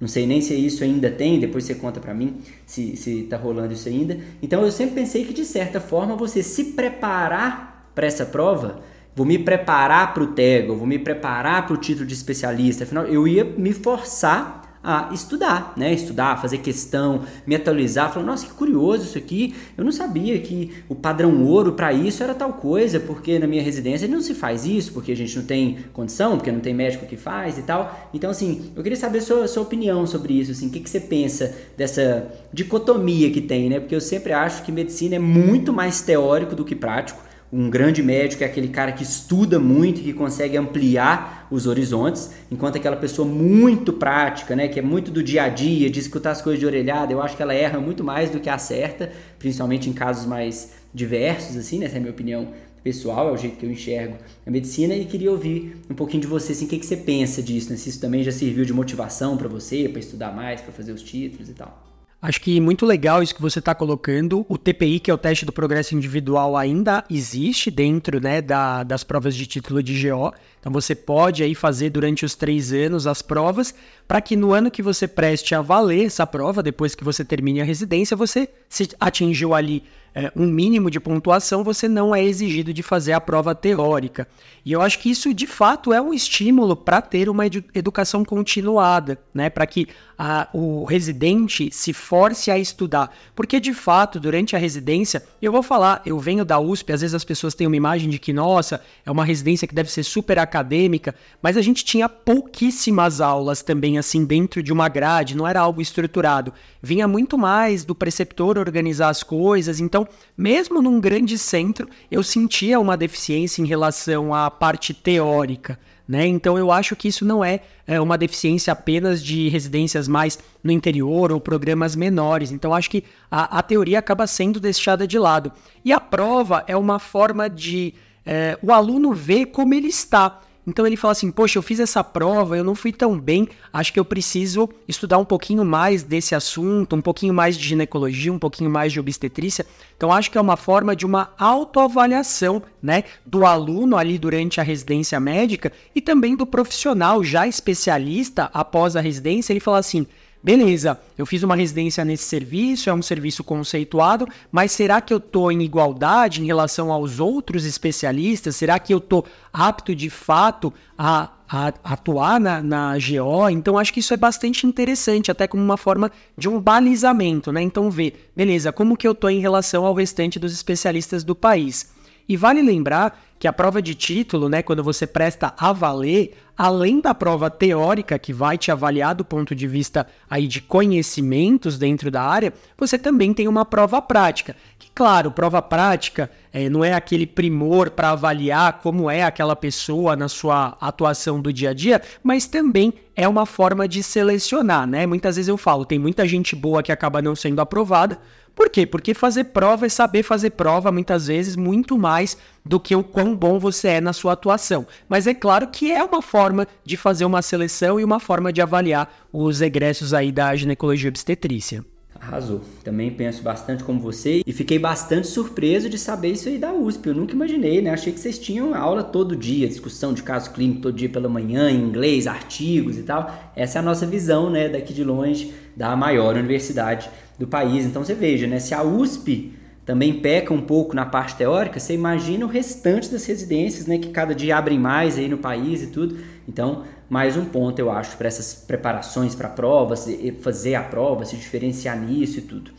Não 0.00 0.08
sei 0.08 0.26
nem 0.26 0.40
se 0.40 0.52
isso 0.54 0.82
ainda 0.82 1.08
tem, 1.08 1.38
depois 1.38 1.62
você 1.62 1.76
conta 1.76 2.00
para 2.00 2.12
mim 2.12 2.40
se, 2.66 2.96
se 2.96 3.22
tá 3.22 3.36
rolando 3.36 3.72
isso 3.72 3.88
ainda. 3.88 4.18
Então 4.42 4.64
eu 4.64 4.72
sempre 4.72 4.96
pensei 4.96 5.24
que 5.24 5.32
de 5.32 5.44
certa 5.44 5.80
forma 5.80 6.16
você 6.16 6.42
se 6.42 6.72
preparar 6.72 7.88
para 7.94 8.04
essa 8.04 8.26
prova 8.26 8.82
vou 9.14 9.26
me 9.26 9.38
preparar 9.38 10.14
para 10.14 10.22
o 10.22 10.28
TEGO, 10.28 10.76
vou 10.76 10.86
me 10.86 10.98
preparar 10.98 11.66
para 11.66 11.74
o 11.74 11.76
título 11.76 12.06
de 12.06 12.14
especialista. 12.14 12.84
Afinal, 12.84 13.04
eu 13.04 13.28
ia 13.28 13.44
me 13.44 13.72
forçar 13.72 14.61
a 14.82 15.10
estudar, 15.12 15.74
né? 15.76 15.92
Estudar, 15.92 16.40
fazer 16.40 16.58
questão, 16.58 17.22
me 17.46 17.54
atualizar, 17.54 18.18
nossa, 18.22 18.46
que 18.46 18.52
curioso 18.52 19.04
isso 19.04 19.18
aqui. 19.18 19.54
Eu 19.76 19.84
não 19.84 19.92
sabia 19.92 20.38
que 20.40 20.72
o 20.88 20.94
padrão 20.94 21.44
ouro 21.44 21.72
para 21.72 21.92
isso 21.92 22.22
era 22.22 22.34
tal 22.34 22.54
coisa, 22.54 22.98
porque 22.98 23.38
na 23.38 23.46
minha 23.46 23.62
residência 23.62 24.08
não 24.08 24.20
se 24.20 24.34
faz 24.34 24.66
isso, 24.66 24.92
porque 24.92 25.12
a 25.12 25.16
gente 25.16 25.36
não 25.36 25.44
tem 25.44 25.78
condição, 25.92 26.36
porque 26.36 26.50
não 26.50 26.60
tem 26.60 26.74
médico 26.74 27.06
que 27.06 27.16
faz 27.16 27.58
e 27.58 27.62
tal. 27.62 28.10
Então, 28.12 28.30
assim, 28.30 28.72
eu 28.74 28.82
queria 28.82 28.98
saber 28.98 29.18
a 29.18 29.22
sua, 29.22 29.44
a 29.44 29.48
sua 29.48 29.62
opinião 29.62 30.06
sobre 30.06 30.34
isso, 30.34 30.50
assim, 30.50 30.66
o 30.66 30.70
que, 30.70 30.80
que 30.80 30.90
você 30.90 31.00
pensa 31.00 31.54
dessa 31.76 32.26
dicotomia 32.52 33.30
que 33.30 33.40
tem, 33.40 33.68
né? 33.68 33.78
Porque 33.78 33.94
eu 33.94 34.00
sempre 34.00 34.32
acho 34.32 34.64
que 34.64 34.72
medicina 34.72 35.14
é 35.16 35.18
muito 35.18 35.72
mais 35.72 36.00
teórico 36.02 36.56
do 36.56 36.64
que 36.64 36.74
prático 36.74 37.31
um 37.52 37.68
grande 37.68 38.02
médico 38.02 38.42
é 38.42 38.46
aquele 38.46 38.68
cara 38.68 38.92
que 38.92 39.02
estuda 39.02 39.58
muito 39.58 40.00
e 40.00 40.04
que 40.04 40.12
consegue 40.14 40.56
ampliar 40.56 41.46
os 41.50 41.66
horizontes, 41.66 42.30
enquanto 42.50 42.76
aquela 42.76 42.96
pessoa 42.96 43.28
muito 43.28 43.92
prática, 43.92 44.56
né, 44.56 44.68
que 44.68 44.78
é 44.78 44.82
muito 44.82 45.10
do 45.10 45.22
dia 45.22 45.42
a 45.42 45.48
dia, 45.50 45.90
de 45.90 46.00
escutar 46.00 46.30
as 46.30 46.40
coisas 46.40 46.58
de 46.58 46.64
orelhada, 46.64 47.12
eu 47.12 47.20
acho 47.20 47.36
que 47.36 47.42
ela 47.42 47.52
erra 47.52 47.78
muito 47.78 48.02
mais 48.02 48.30
do 48.30 48.40
que 48.40 48.48
acerta, 48.48 49.12
principalmente 49.38 49.90
em 49.90 49.92
casos 49.92 50.24
mais 50.24 50.72
diversos, 50.94 51.56
assim, 51.58 51.78
né, 51.78 51.86
essa 51.86 51.96
é 51.96 51.98
a 51.98 52.00
minha 52.00 52.12
opinião 52.12 52.48
pessoal, 52.82 53.28
é 53.28 53.32
o 53.32 53.36
jeito 53.36 53.58
que 53.58 53.66
eu 53.66 53.70
enxergo 53.70 54.16
a 54.46 54.50
medicina 54.50 54.94
e 54.94 55.04
queria 55.04 55.30
ouvir 55.30 55.76
um 55.90 55.94
pouquinho 55.94 56.22
de 56.22 56.26
você, 56.26 56.52
assim, 56.52 56.64
o 56.64 56.68
que, 56.68 56.78
que 56.78 56.86
você 56.86 56.96
pensa 56.96 57.42
disso, 57.42 57.70
né? 57.70 57.76
se 57.76 57.90
isso 57.90 58.00
também 58.00 58.24
já 58.24 58.32
serviu 58.32 58.64
de 58.64 58.72
motivação 58.72 59.36
para 59.36 59.46
você, 59.46 59.88
para 59.88 60.00
estudar 60.00 60.34
mais, 60.34 60.60
para 60.60 60.72
fazer 60.72 60.92
os 60.92 61.02
títulos 61.02 61.48
e 61.48 61.52
tal. 61.52 61.91
Acho 62.22 62.40
que 62.40 62.60
muito 62.60 62.86
legal 62.86 63.20
isso 63.20 63.34
que 63.34 63.42
você 63.42 63.58
está 63.58 63.74
colocando. 63.74 64.46
O 64.48 64.56
TPI, 64.56 65.00
que 65.00 65.10
é 65.10 65.14
o 65.14 65.18
teste 65.18 65.44
do 65.44 65.50
progresso 65.50 65.92
individual, 65.96 66.56
ainda 66.56 67.04
existe 67.10 67.68
dentro 67.68 68.20
né, 68.20 68.40
da, 68.40 68.84
das 68.84 69.02
provas 69.02 69.34
de 69.34 69.44
título 69.44 69.82
de 69.82 70.08
GO. 70.08 70.32
Então 70.60 70.72
você 70.72 70.94
pode 70.94 71.42
aí 71.42 71.52
fazer 71.52 71.90
durante 71.90 72.24
os 72.24 72.36
três 72.36 72.72
anos 72.72 73.08
as 73.08 73.22
provas, 73.22 73.74
para 74.06 74.20
que 74.20 74.36
no 74.36 74.52
ano 74.52 74.70
que 74.70 74.80
você 74.80 75.08
preste 75.08 75.52
a 75.52 75.60
valer 75.60 76.06
essa 76.06 76.24
prova, 76.24 76.62
depois 76.62 76.94
que 76.94 77.02
você 77.02 77.24
termine 77.24 77.60
a 77.60 77.64
residência, 77.64 78.16
você 78.16 78.48
se 78.68 78.90
atingiu 79.00 79.52
ali 79.52 79.82
é, 80.14 80.30
um 80.36 80.46
mínimo 80.46 80.90
de 80.90 81.00
pontuação, 81.00 81.64
você 81.64 81.88
não 81.88 82.14
é 82.14 82.22
exigido 82.22 82.72
de 82.72 82.82
fazer 82.82 83.12
a 83.12 83.20
prova 83.20 83.54
teórica. 83.54 84.28
E 84.64 84.72
eu 84.72 84.80
acho 84.80 84.98
que 84.98 85.10
isso 85.10 85.32
de 85.34 85.46
fato 85.46 85.92
é 85.92 86.00
um 86.00 86.12
estímulo 86.12 86.76
para 86.76 87.00
ter 87.00 87.28
uma 87.28 87.46
edu 87.46 87.64
educação 87.74 88.24
continuada, 88.24 89.18
né? 89.34 89.50
Para 89.50 89.66
que 89.66 89.88
a, 90.16 90.48
o 90.52 90.84
residente 90.84 91.68
se 91.72 91.92
force 91.92 92.50
a 92.50 92.56
estudar. 92.58 93.12
Porque 93.34 93.58
de 93.58 93.74
fato, 93.74 94.20
durante 94.20 94.54
a 94.54 94.58
residência, 94.58 95.24
eu 95.40 95.50
vou 95.50 95.62
falar, 95.62 96.00
eu 96.06 96.18
venho 96.18 96.44
da 96.44 96.60
USP, 96.60 96.92
às 96.92 97.00
vezes 97.00 97.14
as 97.14 97.24
pessoas 97.24 97.54
têm 97.54 97.66
uma 97.66 97.76
imagem 97.76 98.08
de 98.08 98.20
que, 98.20 98.32
nossa, 98.32 98.80
é 99.04 99.10
uma 99.10 99.24
residência 99.24 99.66
que 99.66 99.74
deve 99.74 99.90
ser 99.90 100.04
super 100.04 100.38
acadêmica, 100.38 101.14
mas 101.42 101.56
a 101.56 101.62
gente 101.62 101.84
tinha 101.84 102.08
pouquíssimas 102.08 103.20
aulas 103.20 103.62
também 103.62 103.98
assim 103.98 104.24
dentro 104.24 104.62
de 104.62 104.72
uma 104.72 104.88
grade, 104.88 105.36
não 105.36 105.48
era 105.48 105.60
algo 105.60 105.80
estruturado. 105.80 106.52
Vinha 106.80 107.08
muito 107.08 107.36
mais 107.36 107.84
do 107.84 107.94
preceptor 107.94 108.58
organizar 108.58 109.08
as 109.08 109.24
coisas, 109.24 109.80
então 109.80 110.01
então, 110.02 110.08
mesmo 110.36 110.82
num 110.82 111.00
grande 111.00 111.38
centro, 111.38 111.88
eu 112.10 112.22
sentia 112.22 112.80
uma 112.80 112.96
deficiência 112.96 113.62
em 113.62 113.66
relação 113.66 114.34
à 114.34 114.50
parte 114.50 114.92
teórica. 114.92 115.78
Né? 116.08 116.26
Então 116.26 116.58
eu 116.58 116.72
acho 116.72 116.96
que 116.96 117.08
isso 117.08 117.24
não 117.24 117.44
é, 117.44 117.60
é, 117.86 118.00
uma 118.00 118.18
deficiência 118.18 118.72
apenas 118.72 119.22
de 119.22 119.48
residências 119.48 120.08
mais 120.08 120.38
no 120.62 120.72
interior 120.72 121.30
ou 121.30 121.40
programas 121.40 121.94
menores. 121.94 122.50
Então 122.50 122.74
acho 122.74 122.90
que 122.90 123.04
a, 123.30 123.58
a 123.58 123.62
teoria 123.62 123.98
acaba 123.98 124.26
sendo 124.26 124.58
deixada 124.58 125.06
de 125.06 125.18
lado. 125.18 125.52
E 125.84 125.92
a 125.92 126.00
prova 126.00 126.64
é 126.66 126.76
uma 126.76 126.98
forma 126.98 127.48
de 127.48 127.94
é, 128.26 128.58
o 128.62 128.72
aluno 128.72 129.12
ver 129.12 129.46
como 129.46 129.74
ele 129.74 129.88
está. 129.88 130.40
Então 130.66 130.86
ele 130.86 130.96
fala 130.96 131.12
assim: 131.12 131.30
Poxa, 131.30 131.58
eu 131.58 131.62
fiz 131.62 131.80
essa 131.80 132.04
prova, 132.04 132.56
eu 132.56 132.62
não 132.62 132.74
fui 132.74 132.92
tão 132.92 133.18
bem, 133.18 133.48
acho 133.72 133.92
que 133.92 133.98
eu 133.98 134.04
preciso 134.04 134.68
estudar 134.86 135.18
um 135.18 135.24
pouquinho 135.24 135.64
mais 135.64 136.02
desse 136.02 136.34
assunto, 136.34 136.94
um 136.94 137.00
pouquinho 137.00 137.34
mais 137.34 137.56
de 137.56 137.66
ginecologia, 137.66 138.32
um 138.32 138.38
pouquinho 138.38 138.70
mais 138.70 138.92
de 138.92 139.00
obstetrícia. 139.00 139.66
Então 139.96 140.12
acho 140.12 140.30
que 140.30 140.38
é 140.38 140.40
uma 140.40 140.56
forma 140.56 140.94
de 140.94 141.04
uma 141.04 141.32
autoavaliação, 141.38 142.62
né, 142.82 143.04
do 143.26 143.44
aluno 143.44 143.96
ali 143.96 144.18
durante 144.18 144.60
a 144.60 144.64
residência 144.64 145.18
médica 145.18 145.72
e 145.94 146.00
também 146.00 146.36
do 146.36 146.46
profissional 146.46 147.22
já 147.24 147.46
especialista 147.46 148.50
após 148.54 148.94
a 148.94 149.00
residência. 149.00 149.52
Ele 149.52 149.60
fala 149.60 149.78
assim: 149.78 150.06
Beleza, 150.42 150.98
eu 151.16 151.24
fiz 151.24 151.44
uma 151.44 151.54
residência 151.54 152.04
nesse 152.04 152.24
serviço, 152.24 152.90
é 152.90 152.92
um 152.92 153.00
serviço 153.00 153.44
conceituado, 153.44 154.26
mas 154.50 154.72
será 154.72 155.00
que 155.00 155.14
eu 155.14 155.18
estou 155.18 155.52
em 155.52 155.62
igualdade 155.62 156.42
em 156.42 156.46
relação 156.46 156.90
aos 156.90 157.20
outros 157.20 157.64
especialistas? 157.64 158.56
Será 158.56 158.76
que 158.80 158.92
eu 158.92 158.98
estou 158.98 159.24
apto 159.52 159.94
de 159.94 160.10
fato 160.10 160.74
a, 160.98 161.30
a, 161.48 161.68
a 161.68 161.92
atuar 161.92 162.40
na, 162.40 162.60
na 162.60 162.94
GO? 162.94 163.48
Então 163.50 163.78
acho 163.78 163.92
que 163.92 164.00
isso 164.00 164.12
é 164.12 164.16
bastante 164.16 164.66
interessante, 164.66 165.30
até 165.30 165.46
como 165.46 165.62
uma 165.62 165.76
forma 165.76 166.10
de 166.36 166.48
um 166.48 166.60
balizamento, 166.60 167.52
né? 167.52 167.62
Então 167.62 167.88
ver, 167.88 168.32
beleza, 168.34 168.72
como 168.72 168.96
que 168.96 169.06
eu 169.06 169.12
estou 169.12 169.30
em 169.30 169.38
relação 169.38 169.86
ao 169.86 169.94
restante 169.94 170.40
dos 170.40 170.52
especialistas 170.52 171.22
do 171.22 171.36
país? 171.36 171.91
E 172.28 172.36
vale 172.36 172.62
lembrar 172.62 173.18
que 173.42 173.48
a 173.48 173.52
prova 173.52 173.82
de 173.82 173.92
título, 173.94 174.48
né, 174.48 174.62
quando 174.62 174.84
você 174.84 175.04
presta 175.04 175.52
a 175.58 175.72
valer, 175.72 176.32
além 176.56 177.00
da 177.00 177.12
prova 177.12 177.50
teórica 177.50 178.16
que 178.16 178.32
vai 178.32 178.56
te 178.56 178.70
avaliar 178.70 179.16
do 179.16 179.24
ponto 179.24 179.52
de 179.52 179.66
vista 179.66 180.06
aí 180.30 180.46
de 180.46 180.60
conhecimentos 180.60 181.76
dentro 181.76 182.08
da 182.08 182.22
área, 182.22 182.52
você 182.78 182.96
também 182.96 183.34
tem 183.34 183.48
uma 183.48 183.64
prova 183.64 184.00
prática. 184.00 184.54
Que 184.78 184.88
claro, 184.94 185.32
prova 185.32 185.60
prática 185.60 186.30
é, 186.52 186.68
não 186.68 186.84
é 186.84 186.92
aquele 186.92 187.26
primor 187.26 187.90
para 187.90 188.10
avaliar 188.10 188.80
como 188.80 189.10
é 189.10 189.24
aquela 189.24 189.56
pessoa 189.56 190.14
na 190.14 190.28
sua 190.28 190.76
atuação 190.80 191.40
do 191.40 191.52
dia 191.52 191.70
a 191.70 191.74
dia, 191.74 192.00
mas 192.22 192.46
também 192.46 192.94
é 193.16 193.26
uma 193.26 193.44
forma 193.44 193.88
de 193.88 194.04
selecionar, 194.04 194.86
né? 194.86 195.04
Muitas 195.04 195.34
vezes 195.34 195.48
eu 195.48 195.56
falo, 195.56 195.84
tem 195.84 195.98
muita 195.98 196.28
gente 196.28 196.54
boa 196.54 196.80
que 196.80 196.92
acaba 196.92 197.20
não 197.20 197.34
sendo 197.34 197.60
aprovada 197.60 198.20
por 198.54 198.68
quê? 198.68 198.86
Porque 198.86 199.14
fazer 199.14 199.44
prova 199.44 199.86
é 199.86 199.88
saber 199.88 200.22
fazer 200.22 200.50
prova 200.50 200.92
muitas 200.92 201.26
vezes 201.26 201.56
muito 201.56 201.98
mais 201.98 202.36
do 202.64 202.78
que 202.78 202.94
o 202.94 203.02
quão 203.02 203.34
bom 203.34 203.58
você 203.58 203.88
é 203.88 204.00
na 204.00 204.12
sua 204.12 204.32
atuação. 204.32 204.86
Mas 205.08 205.26
é 205.26 205.34
claro 205.34 205.68
que 205.68 205.90
é 205.90 206.02
uma 206.02 206.22
forma 206.22 206.66
de 206.84 206.96
fazer 206.96 207.24
uma 207.24 207.42
seleção 207.42 207.98
e 207.98 208.04
uma 208.04 208.20
forma 208.20 208.52
de 208.52 208.60
avaliar 208.60 209.12
os 209.32 209.60
egressos 209.60 210.12
aí 210.12 210.30
da 210.30 210.54
ginecologia 210.54 211.08
obstetrícia. 211.08 211.84
Arrasou. 212.22 212.60
Também 212.84 213.10
penso 213.10 213.42
bastante 213.42 213.82
como 213.82 213.98
você 213.98 214.42
e 214.46 214.52
fiquei 214.52 214.78
bastante 214.78 215.26
surpreso 215.26 215.90
de 215.90 215.98
saber 215.98 216.30
isso 216.30 216.48
aí 216.48 216.56
da 216.56 216.72
USP. 216.72 217.08
Eu 217.08 217.16
nunca 217.16 217.34
imaginei, 217.34 217.82
né? 217.82 217.90
Achei 217.90 218.12
que 218.12 218.20
vocês 218.20 218.38
tinham 218.38 218.76
aula 218.76 219.02
todo 219.02 219.34
dia, 219.34 219.66
discussão 219.66 220.14
de 220.14 220.22
caso 220.22 220.52
clínico 220.52 220.82
todo 220.82 220.96
dia 220.96 221.08
pela 221.08 221.28
manhã, 221.28 221.68
em 221.68 221.80
inglês, 221.80 222.28
artigos 222.28 222.96
e 222.96 223.02
tal. 223.02 223.52
Essa 223.56 223.78
é 223.78 223.80
a 223.80 223.82
nossa 223.82 224.06
visão, 224.06 224.48
né, 224.48 224.68
daqui 224.68 224.94
de 224.94 225.02
longe, 225.02 225.52
da 225.76 225.96
maior 225.96 226.36
universidade 226.36 227.10
do 227.36 227.48
país. 227.48 227.84
Então 227.84 228.04
você 228.04 228.14
veja, 228.14 228.46
né, 228.46 228.60
se 228.60 228.72
a 228.72 228.84
USP 228.84 229.54
também 229.84 230.20
peca 230.20 230.54
um 230.54 230.60
pouco 230.60 230.94
na 230.94 231.04
parte 231.04 231.34
teórica, 231.34 231.80
você 231.80 231.92
imagina 231.92 232.46
o 232.46 232.48
restante 232.48 233.10
das 233.10 233.24
residências, 233.24 233.86
né, 233.88 233.98
que 233.98 234.10
cada 234.10 234.32
dia 234.32 234.56
abrem 234.56 234.78
mais 234.78 235.18
aí 235.18 235.28
no 235.28 235.38
país 235.38 235.82
e 235.82 235.88
tudo. 235.88 236.18
Então, 236.48 236.84
mais 237.12 237.36
um 237.36 237.44
ponto 237.44 237.78
eu 237.78 237.90
acho 237.90 238.16
para 238.16 238.26
essas 238.26 238.54
preparações 238.54 239.34
para 239.34 239.46
provas, 239.46 240.08
fazer 240.40 240.76
a 240.76 240.82
prova, 240.82 241.26
se 241.26 241.36
diferenciar 241.36 242.00
nisso 242.00 242.38
e 242.38 242.40
tudo. 242.40 242.70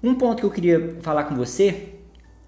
Um 0.00 0.14
ponto 0.14 0.38
que 0.38 0.46
eu 0.46 0.50
queria 0.52 0.94
falar 1.00 1.24
com 1.24 1.34
você 1.34 1.94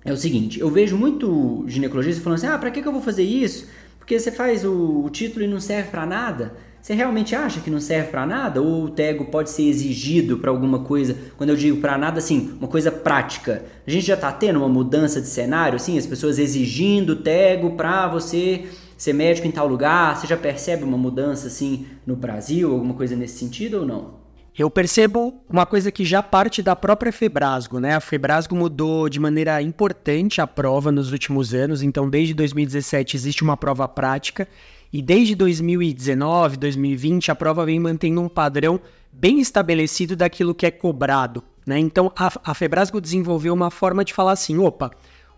é 0.04 0.12
o 0.12 0.16
seguinte: 0.16 0.60
eu 0.60 0.70
vejo 0.70 0.96
muito 0.96 1.64
ginecologista 1.66 2.22
falando 2.22 2.38
assim, 2.38 2.46
ah, 2.46 2.56
para 2.56 2.70
que, 2.70 2.80
que 2.80 2.86
eu 2.86 2.92
vou 2.92 3.02
fazer 3.02 3.24
isso? 3.24 3.68
Porque 3.98 4.16
você 4.16 4.30
faz 4.30 4.64
o, 4.64 5.02
o 5.04 5.10
título 5.10 5.44
e 5.44 5.48
não 5.48 5.58
serve 5.58 5.90
para 5.90 6.06
nada. 6.06 6.54
Você 6.80 6.94
realmente 6.94 7.34
acha 7.34 7.58
que 7.58 7.68
não 7.68 7.80
serve 7.80 8.10
para 8.10 8.24
nada? 8.24 8.62
Ou 8.62 8.84
o 8.84 8.88
tego 8.88 9.24
pode 9.24 9.50
ser 9.50 9.64
exigido 9.64 10.38
para 10.38 10.52
alguma 10.52 10.84
coisa? 10.84 11.16
Quando 11.36 11.50
eu 11.50 11.56
digo 11.56 11.80
para 11.80 11.98
nada, 11.98 12.18
assim, 12.18 12.56
uma 12.60 12.68
coisa 12.68 12.92
prática. 12.92 13.64
A 13.84 13.90
gente 13.90 14.06
já 14.06 14.14
está 14.14 14.30
tendo 14.30 14.60
uma 14.60 14.68
mudança 14.68 15.20
de 15.20 15.26
cenário, 15.26 15.74
assim, 15.74 15.98
as 15.98 16.06
pessoas 16.06 16.38
exigindo 16.38 17.14
o 17.14 17.16
tego 17.16 17.72
para 17.72 18.06
você 18.06 18.68
ser 18.98 19.14
médico 19.14 19.46
em 19.46 19.50
tal 19.50 19.66
lugar. 19.66 20.14
Você 20.16 20.26
já 20.26 20.36
percebe 20.36 20.84
uma 20.84 20.98
mudança, 20.98 21.46
assim, 21.46 21.86
no 22.04 22.14
Brasil, 22.14 22.72
alguma 22.72 22.92
coisa 22.92 23.16
nesse 23.16 23.38
sentido 23.38 23.78
ou 23.78 23.86
não? 23.86 24.18
Eu 24.58 24.68
percebo 24.68 25.40
uma 25.48 25.64
coisa 25.64 25.92
que 25.92 26.04
já 26.04 26.20
parte 26.20 26.60
da 26.60 26.74
própria 26.74 27.12
Febrasgo, 27.12 27.78
né? 27.78 27.94
A 27.94 28.00
Febrasgo 28.00 28.56
mudou 28.56 29.08
de 29.08 29.20
maneira 29.20 29.62
importante 29.62 30.40
a 30.40 30.48
prova 30.48 30.90
nos 30.90 31.12
últimos 31.12 31.54
anos, 31.54 31.80
então 31.80 32.10
desde 32.10 32.34
2017 32.34 33.16
existe 33.16 33.44
uma 33.44 33.56
prova 33.56 33.86
prática 33.86 34.48
e 34.92 35.00
desde 35.00 35.36
2019, 35.36 36.56
2020, 36.56 37.30
a 37.30 37.36
prova 37.36 37.64
vem 37.64 37.78
mantendo 37.78 38.20
um 38.20 38.28
padrão 38.28 38.80
bem 39.12 39.38
estabelecido 39.38 40.16
daquilo 40.16 40.54
que 40.54 40.66
é 40.66 40.70
cobrado. 40.72 41.44
Né? 41.64 41.78
Então, 41.78 42.10
a, 42.16 42.32
a 42.50 42.54
Febrasgo 42.54 43.00
desenvolveu 43.00 43.52
uma 43.52 43.70
forma 43.70 44.04
de 44.04 44.14
falar 44.14 44.32
assim: 44.32 44.58
opa, 44.58 44.90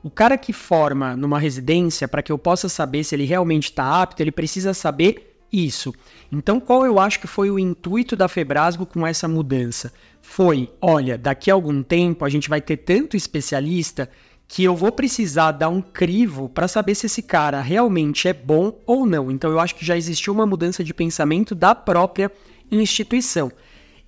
o 0.03 0.11
cara 0.11 0.39
que 0.39 0.53
forma 0.53 1.17
numa 1.17 1.39
residência, 1.39 2.09
para 2.09 2.23
que 2.23 2.33
eu 2.33 2.39
possa 2.39 2.69
saber 2.69 3.05
se 3.05 3.15
ele 3.15 3.25
realmente 3.25 3.65
está 3.65 4.03
apto, 4.03 4.23
ele 4.23 4.33
precisa 4.33 4.73
saber 4.73 5.37
isso. 5.53 5.93
Então, 6.31 6.61
qual 6.61 6.87
eu 6.87 6.99
acho 6.99 7.21
que 7.21 7.27
foi 7.27 7.51
o 7.51 7.59
intuito 7.59 8.17
da 8.17 8.29
Febrasgo 8.29 8.87
com 8.87 9.07
essa 9.07 9.27
mudança? 9.27 9.93
Foi, 10.23 10.71
olha, 10.81 11.19
daqui 11.19 11.51
a 11.51 11.55
algum 11.55 11.83
tempo 11.83 12.25
a 12.25 12.29
gente 12.29 12.49
vai 12.49 12.61
ter 12.61 12.79
tanto 12.79 13.17
especialista 13.17 14.09
que 14.47 14.65
eu 14.65 14.75
vou 14.75 14.91
precisar 14.91 15.53
dar 15.53 15.69
um 15.69 15.81
crivo 15.81 16.49
para 16.49 16.67
saber 16.67 16.95
se 16.95 17.07
esse 17.07 17.23
cara 17.23 17.61
realmente 17.61 18.27
é 18.27 18.33
bom 18.33 18.81
ou 18.85 19.07
não. 19.07 19.31
Então 19.31 19.51
eu 19.51 19.61
acho 19.61 19.77
que 19.77 19.87
já 19.87 19.97
existiu 19.97 20.33
uma 20.33 20.45
mudança 20.45 20.83
de 20.83 20.93
pensamento 20.93 21.55
da 21.55 21.75
própria 21.75 22.31
instituição. 22.71 23.53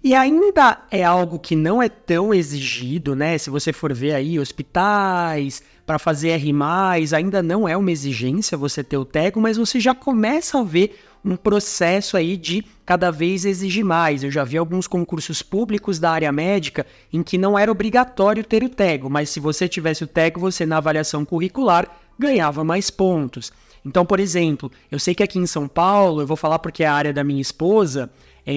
E 0.02 0.16
ainda 0.16 0.82
é 0.90 1.04
algo 1.04 1.38
que 1.38 1.54
não 1.54 1.80
é 1.80 1.88
tão 1.88 2.34
exigido, 2.34 3.14
né? 3.14 3.38
Se 3.38 3.50
você 3.50 3.72
for 3.72 3.94
ver 3.94 4.14
aí 4.14 4.38
hospitais 4.38 5.62
para 5.86 5.98
fazer 5.98 6.30
R+, 6.30 6.52
ainda 7.14 7.42
não 7.42 7.68
é 7.68 7.76
uma 7.76 7.90
exigência 7.90 8.56
você 8.56 8.84
ter 8.84 8.96
o 8.96 9.04
TEGO, 9.04 9.40
mas 9.40 9.56
você 9.56 9.80
já 9.80 9.94
começa 9.94 10.60
a 10.60 10.62
ver 10.62 10.98
um 11.24 11.36
processo 11.36 12.16
aí 12.16 12.36
de 12.36 12.64
cada 12.84 13.10
vez 13.10 13.44
exigir 13.44 13.84
mais. 13.84 14.24
Eu 14.24 14.30
já 14.30 14.44
vi 14.44 14.56
alguns 14.56 14.86
concursos 14.86 15.42
públicos 15.42 15.98
da 15.98 16.10
área 16.10 16.32
médica 16.32 16.86
em 17.12 17.22
que 17.22 17.38
não 17.38 17.58
era 17.58 17.70
obrigatório 17.70 18.44
ter 18.44 18.62
o 18.64 18.68
TEGO, 18.68 19.08
mas 19.08 19.30
se 19.30 19.40
você 19.40 19.68
tivesse 19.68 20.04
o 20.04 20.06
TEGO, 20.06 20.40
você 20.40 20.66
na 20.66 20.78
avaliação 20.78 21.24
curricular 21.24 21.88
ganhava 22.18 22.64
mais 22.64 22.90
pontos. 22.90 23.52
Então, 23.84 24.06
por 24.06 24.20
exemplo, 24.20 24.70
eu 24.90 24.98
sei 24.98 25.14
que 25.14 25.22
aqui 25.22 25.38
em 25.38 25.46
São 25.46 25.66
Paulo, 25.66 26.22
eu 26.22 26.26
vou 26.26 26.36
falar 26.36 26.58
porque 26.58 26.84
é 26.84 26.86
a 26.86 26.94
área 26.94 27.12
da 27.12 27.24
minha 27.24 27.42
esposa, 27.42 28.10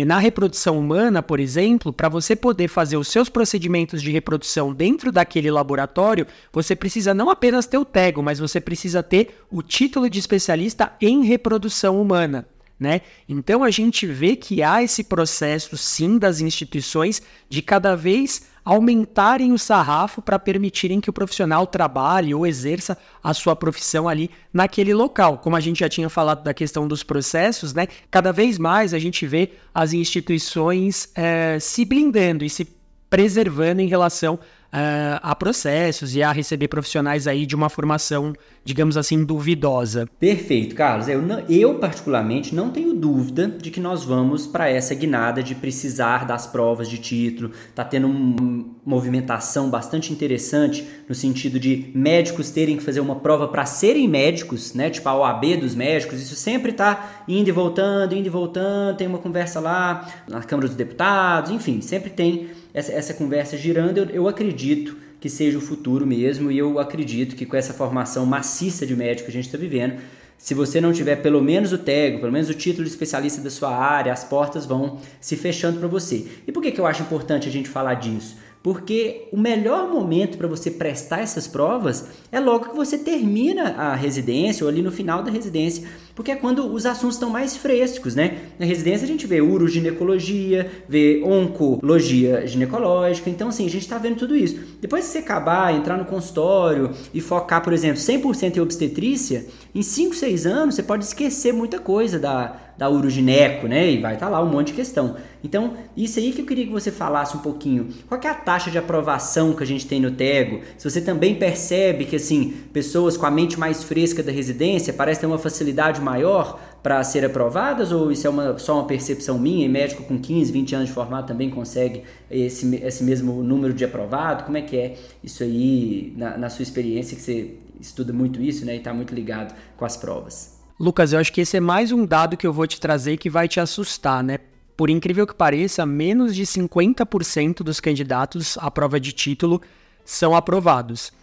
na 0.05 0.17
reprodução 0.17 0.79
humana, 0.79 1.21
por 1.21 1.39
exemplo, 1.39 1.93
para 1.93 2.09
você 2.09 2.35
poder 2.35 2.67
fazer 2.67 2.97
os 2.97 3.07
seus 3.07 3.29
procedimentos 3.29 4.01
de 4.01 4.11
reprodução 4.11 4.73
dentro 4.73 5.11
daquele 5.11 5.51
laboratório, 5.51 6.25
você 6.51 6.75
precisa 6.75 7.13
não 7.13 7.29
apenas 7.29 7.67
ter 7.67 7.77
o 7.77 7.85
TEGO, 7.85 8.23
mas 8.23 8.39
você 8.39 8.59
precisa 8.59 9.03
ter 9.03 9.37
o 9.51 9.61
título 9.61 10.09
de 10.09 10.17
especialista 10.17 10.93
em 10.99 11.23
reprodução 11.23 12.01
humana 12.01 12.47
né? 12.79 13.01
Então 13.27 13.63
a 13.63 13.71
gente 13.71 14.05
vê 14.05 14.35
que 14.35 14.61
há 14.61 14.83
esse 14.83 15.03
processo 15.03 15.77
sim 15.77 16.17
das 16.17 16.41
instituições 16.41 17.21
de 17.49 17.61
cada 17.61 17.95
vez 17.95 18.47
aumentarem 18.65 19.53
o 19.53 19.59
sarrafo 19.59 20.21
para 20.23 20.39
permitirem 20.39 20.99
que 20.99 21.09
o 21.09 21.13
profissional 21.13 21.67
trabalhe 21.67 22.33
ou 22.33 22.47
exerça 22.47 22.97
a 23.23 23.31
sua 23.31 23.55
profissão 23.55 24.09
ali 24.09 24.29
naquele 24.51 24.93
local. 24.93 25.37
Como 25.37 25.55
a 25.55 25.59
gente 25.59 25.79
já 25.81 25.87
tinha 25.87 26.09
falado 26.09 26.43
da 26.43 26.53
questão 26.53 26.87
dos 26.87 27.03
processos, 27.03 27.73
né? 27.73 27.87
Cada 28.09 28.33
vez 28.33 28.57
mais 28.57 28.93
a 28.93 28.99
gente 28.99 29.25
vê 29.27 29.51
as 29.73 29.93
instituições 29.93 31.09
é, 31.13 31.59
se 31.59 31.85
blindando 31.85 32.43
e 32.43 32.49
se 32.49 32.67
preservando 33.07 33.81
em 33.81 33.87
relação 33.87 34.39
uh, 34.75 35.19
a 35.21 35.33
processos 35.33 36.15
e 36.15 36.21
a 36.21 36.31
receber 36.31 36.67
profissionais 36.67 37.27
aí 37.27 37.45
de 37.45 37.55
uma 37.55 37.69
formação, 37.69 38.33
digamos 38.63 38.97
assim, 38.97 39.23
duvidosa. 39.23 40.07
Perfeito, 40.19 40.75
Carlos. 40.75 41.07
Eu, 41.07 41.21
não, 41.21 41.39
eu 41.47 41.75
particularmente 41.75 42.53
não 42.53 42.69
tenho 42.69 42.93
dúvida 42.93 43.47
de 43.47 43.71
que 43.71 43.79
nós 43.79 44.03
vamos 44.03 44.45
para 44.45 44.69
essa 44.69 44.93
guinada 44.93 45.41
de 45.41 45.55
precisar 45.55 46.25
das 46.25 46.45
provas 46.45 46.89
de 46.89 46.97
título. 46.97 47.51
Tá 47.73 47.85
tendo 47.85 48.07
uma 48.07 48.65
movimentação 48.85 49.69
bastante 49.69 50.11
interessante 50.11 50.85
no 51.07 51.15
sentido 51.15 51.59
de 51.59 51.89
médicos 51.95 52.51
terem 52.51 52.75
que 52.75 52.83
fazer 52.83 52.99
uma 52.99 53.15
prova 53.15 53.47
para 53.47 53.65
serem 53.65 54.07
médicos, 54.07 54.73
né? 54.73 54.89
Tipo 54.89 55.07
a 55.07 55.15
OAB 55.15 55.57
dos 55.61 55.73
médicos. 55.73 56.21
Isso 56.21 56.35
sempre 56.35 56.71
está 56.71 57.23
indo 57.27 57.47
e 57.47 57.51
voltando, 57.51 58.13
indo 58.13 58.27
e 58.27 58.29
voltando. 58.29 58.97
Tem 58.97 59.07
uma 59.07 59.19
conversa 59.19 59.59
lá 59.59 60.07
na 60.27 60.41
Câmara 60.41 60.67
dos 60.67 60.75
Deputados, 60.75 61.51
enfim, 61.51 61.79
sempre 61.81 62.09
tem 62.09 62.49
essa, 62.75 62.91
essa 62.91 63.13
conversa 63.13 63.57
girando, 63.57 63.97
eu, 63.97 64.05
eu 64.09 64.27
acredito 64.27 64.97
que 65.21 65.29
seja 65.29 65.57
o 65.57 65.61
futuro 65.61 66.05
mesmo 66.05 66.51
e 66.51 66.57
eu 66.57 66.77
acredito 66.77 67.33
que 67.33 67.45
com 67.45 67.55
essa 67.55 67.73
formação 67.73 68.25
maciça 68.25 68.85
de 68.85 68.93
médico 68.95 69.25
que 69.25 69.31
a 69.31 69.33
gente 69.33 69.45
está 69.45 69.57
vivendo, 69.57 69.95
se 70.37 70.53
você 70.53 70.81
não 70.81 70.91
tiver 70.91 71.15
pelo 71.15 71.41
menos 71.41 71.71
o 71.71 71.77
TEG, 71.77 72.19
pelo 72.19 72.33
menos 72.33 72.49
o 72.49 72.53
título 72.53 72.83
de 72.83 72.89
especialista 72.89 73.41
da 73.41 73.49
sua 73.49 73.73
área, 73.73 74.11
as 74.11 74.25
portas 74.25 74.65
vão 74.65 74.99
se 75.21 75.37
fechando 75.37 75.79
para 75.79 75.87
você. 75.87 76.27
E 76.45 76.51
por 76.51 76.61
que, 76.61 76.69
que 76.69 76.79
eu 76.79 76.85
acho 76.85 77.01
importante 77.01 77.47
a 77.47 77.51
gente 77.51 77.69
falar 77.69 77.93
disso? 77.93 78.35
Porque 78.65 79.27
o 79.31 79.37
melhor 79.37 79.93
momento 79.93 80.39
para 80.39 80.47
você 80.47 80.71
prestar 80.71 81.19
essas 81.19 81.45
provas 81.45 82.07
é 82.31 82.39
logo 82.39 82.69
que 82.69 82.75
você 82.75 82.97
termina 82.97 83.75
a 83.77 83.93
residência 83.93 84.63
ou 84.63 84.69
ali 84.71 84.81
no 84.81 84.91
final 84.91 85.21
da 85.21 85.29
residência 85.29 85.87
porque 86.15 86.31
é 86.31 86.35
quando 86.35 86.73
os 86.73 86.85
assuntos 86.85 87.17
estão 87.17 87.29
mais 87.29 87.57
frescos, 87.57 88.15
né? 88.15 88.37
Na 88.57 88.65
residência 88.65 89.03
a 89.03 89.07
gente 89.07 89.27
vê 89.27 89.41
uroginecologia, 89.41 90.71
vê 90.87 91.21
oncologia 91.25 92.47
ginecológica, 92.47 93.29
então 93.29 93.49
assim, 93.49 93.65
a 93.65 93.69
gente 93.69 93.81
está 93.81 93.97
vendo 93.97 94.15
tudo 94.15 94.33
isso. 94.33 94.57
Depois 94.79 95.05
que 95.05 95.11
você 95.11 95.17
acabar, 95.17 95.75
entrar 95.75 95.97
no 95.97 96.05
consultório 96.05 96.91
e 97.13 97.19
focar, 97.19 97.61
por 97.61 97.73
exemplo, 97.73 97.97
100% 97.97 98.55
em 98.55 98.61
obstetrícia, 98.61 99.45
em 99.73 99.81
5, 99.81 100.15
6 100.15 100.45
anos 100.45 100.75
você 100.75 100.83
pode 100.83 101.03
esquecer 101.03 101.51
muita 101.51 101.79
coisa 101.79 102.17
da, 102.17 102.64
da 102.77 102.89
urogineco, 102.89 103.67
né? 103.67 103.91
E 103.91 104.01
vai 104.01 104.15
estar 104.15 104.27
tá 104.27 104.31
lá 104.31 104.43
um 104.43 104.49
monte 104.49 104.67
de 104.67 104.73
questão. 104.73 105.15
Então, 105.43 105.75
isso 105.95 106.19
aí 106.19 106.31
que 106.31 106.41
eu 106.41 106.45
queria 106.45 106.65
que 106.65 106.71
você 106.71 106.91
falasse 106.91 107.37
um 107.37 107.39
pouquinho. 107.39 107.89
Qual 108.07 108.19
é 108.21 108.27
a 108.27 108.33
taxa 108.33 108.71
de 108.71 108.77
aprovação 108.77 109.53
que 109.53 109.63
a 109.63 109.65
gente 109.65 109.87
tem 109.87 109.99
no 109.99 110.11
TEGO? 110.11 110.61
Se 110.77 110.89
você 110.89 110.99
também 110.99 111.35
percebe 111.35 112.05
que, 112.05 112.15
assim, 112.15 112.53
pessoas 112.73 113.15
com 113.15 113.25
a 113.25 113.31
mente 113.31 113.59
mais 113.59 113.83
fresca 113.83 114.21
da 114.21 114.31
residência 114.31 114.91
parecem 114.91 115.21
ter 115.21 115.27
uma 115.27 115.37
facilidade 115.37 116.01
maior 116.01 116.59
para 116.81 117.03
ser 117.03 117.25
aprovadas 117.25 117.91
ou 117.91 118.11
isso 118.11 118.27
é 118.27 118.29
uma, 118.29 118.59
só 118.59 118.75
uma 118.75 118.85
percepção 118.85 119.39
minha 119.39 119.65
e 119.65 119.69
médico 119.69 120.03
com 120.03 120.19
15, 120.19 120.51
20 120.51 120.75
anos 120.75 120.87
de 120.89 120.93
formado 120.93 121.25
também 121.25 121.49
consegue 121.49 122.03
esse, 122.29 122.75
esse 122.75 123.03
mesmo 123.03 123.41
número 123.41 123.73
de 123.73 123.83
aprovado? 123.83 124.43
Como 124.43 124.57
é 124.57 124.61
que 124.61 124.77
é 124.77 124.95
isso 125.23 125.41
aí 125.41 126.13
na, 126.15 126.37
na 126.37 126.49
sua 126.49 126.63
experiência 126.63 127.15
que 127.15 127.23
você 127.23 127.55
estuda 127.79 128.13
muito 128.13 128.41
isso 128.41 128.65
né, 128.65 128.75
e 128.75 128.77
está 128.77 128.93
muito 128.93 129.15
ligado 129.15 129.55
com 129.75 129.85
as 129.85 129.97
provas? 129.97 130.54
Lucas, 130.77 131.13
eu 131.13 131.19
acho 131.19 131.31
que 131.31 131.39
esse 131.39 131.55
é 131.55 131.61
mais 131.61 131.93
um 131.93 132.05
dado 132.05 132.35
que 132.35 132.45
eu 132.45 132.51
vou 132.51 132.67
te 132.67 132.81
trazer 132.81 133.15
que 133.15 133.29
vai 133.29 133.47
te 133.47 133.61
assustar, 133.61 134.21
né? 134.21 134.39
Por 134.75 134.89
incrível 134.89 135.25
que 135.25 135.33
pareça, 135.33 135.85
menos 135.85 136.35
de 136.35 136.43
50% 136.43 137.63
dos 137.63 137.79
candidatos 137.79 138.57
à 138.57 138.69
prova 138.69 138.99
de 138.99 139.13
título 139.13 139.61
são 140.03 140.35
aprovados. 140.35 141.13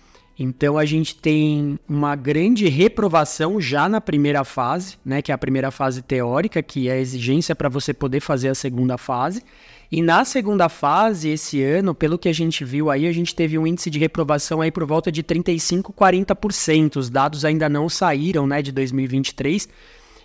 Então 0.42 0.76
a 0.76 0.84
gente 0.84 1.14
tem 1.14 1.78
uma 1.88 2.16
grande 2.16 2.68
reprovação 2.68 3.60
já 3.60 3.88
na 3.88 4.00
primeira 4.00 4.42
fase, 4.42 4.96
né, 5.04 5.22
que 5.22 5.30
é 5.30 5.34
a 5.34 5.38
primeira 5.38 5.70
fase 5.70 6.02
teórica, 6.02 6.60
que 6.60 6.88
é 6.88 6.94
a 6.94 6.98
exigência 6.98 7.54
para 7.54 7.68
você 7.68 7.94
poder 7.94 8.18
fazer 8.18 8.48
a 8.48 8.54
segunda 8.54 8.98
fase. 8.98 9.44
E 9.90 10.02
na 10.02 10.24
segunda 10.24 10.68
fase, 10.68 11.28
esse 11.28 11.62
ano, 11.62 11.94
pelo 11.94 12.18
que 12.18 12.28
a 12.28 12.32
gente 12.32 12.64
viu 12.64 12.90
aí, 12.90 13.06
a 13.06 13.12
gente 13.12 13.36
teve 13.36 13.56
um 13.56 13.64
índice 13.64 13.88
de 13.88 14.00
reprovação 14.00 14.60
aí 14.60 14.72
por 14.72 14.84
volta 14.84 15.12
de 15.12 15.22
35, 15.22 15.92
40%. 15.92 16.96
Os 16.96 17.08
dados 17.08 17.44
ainda 17.44 17.68
não 17.68 17.88
saíram, 17.88 18.44
né, 18.44 18.62
de 18.62 18.72
2023. 18.72 19.68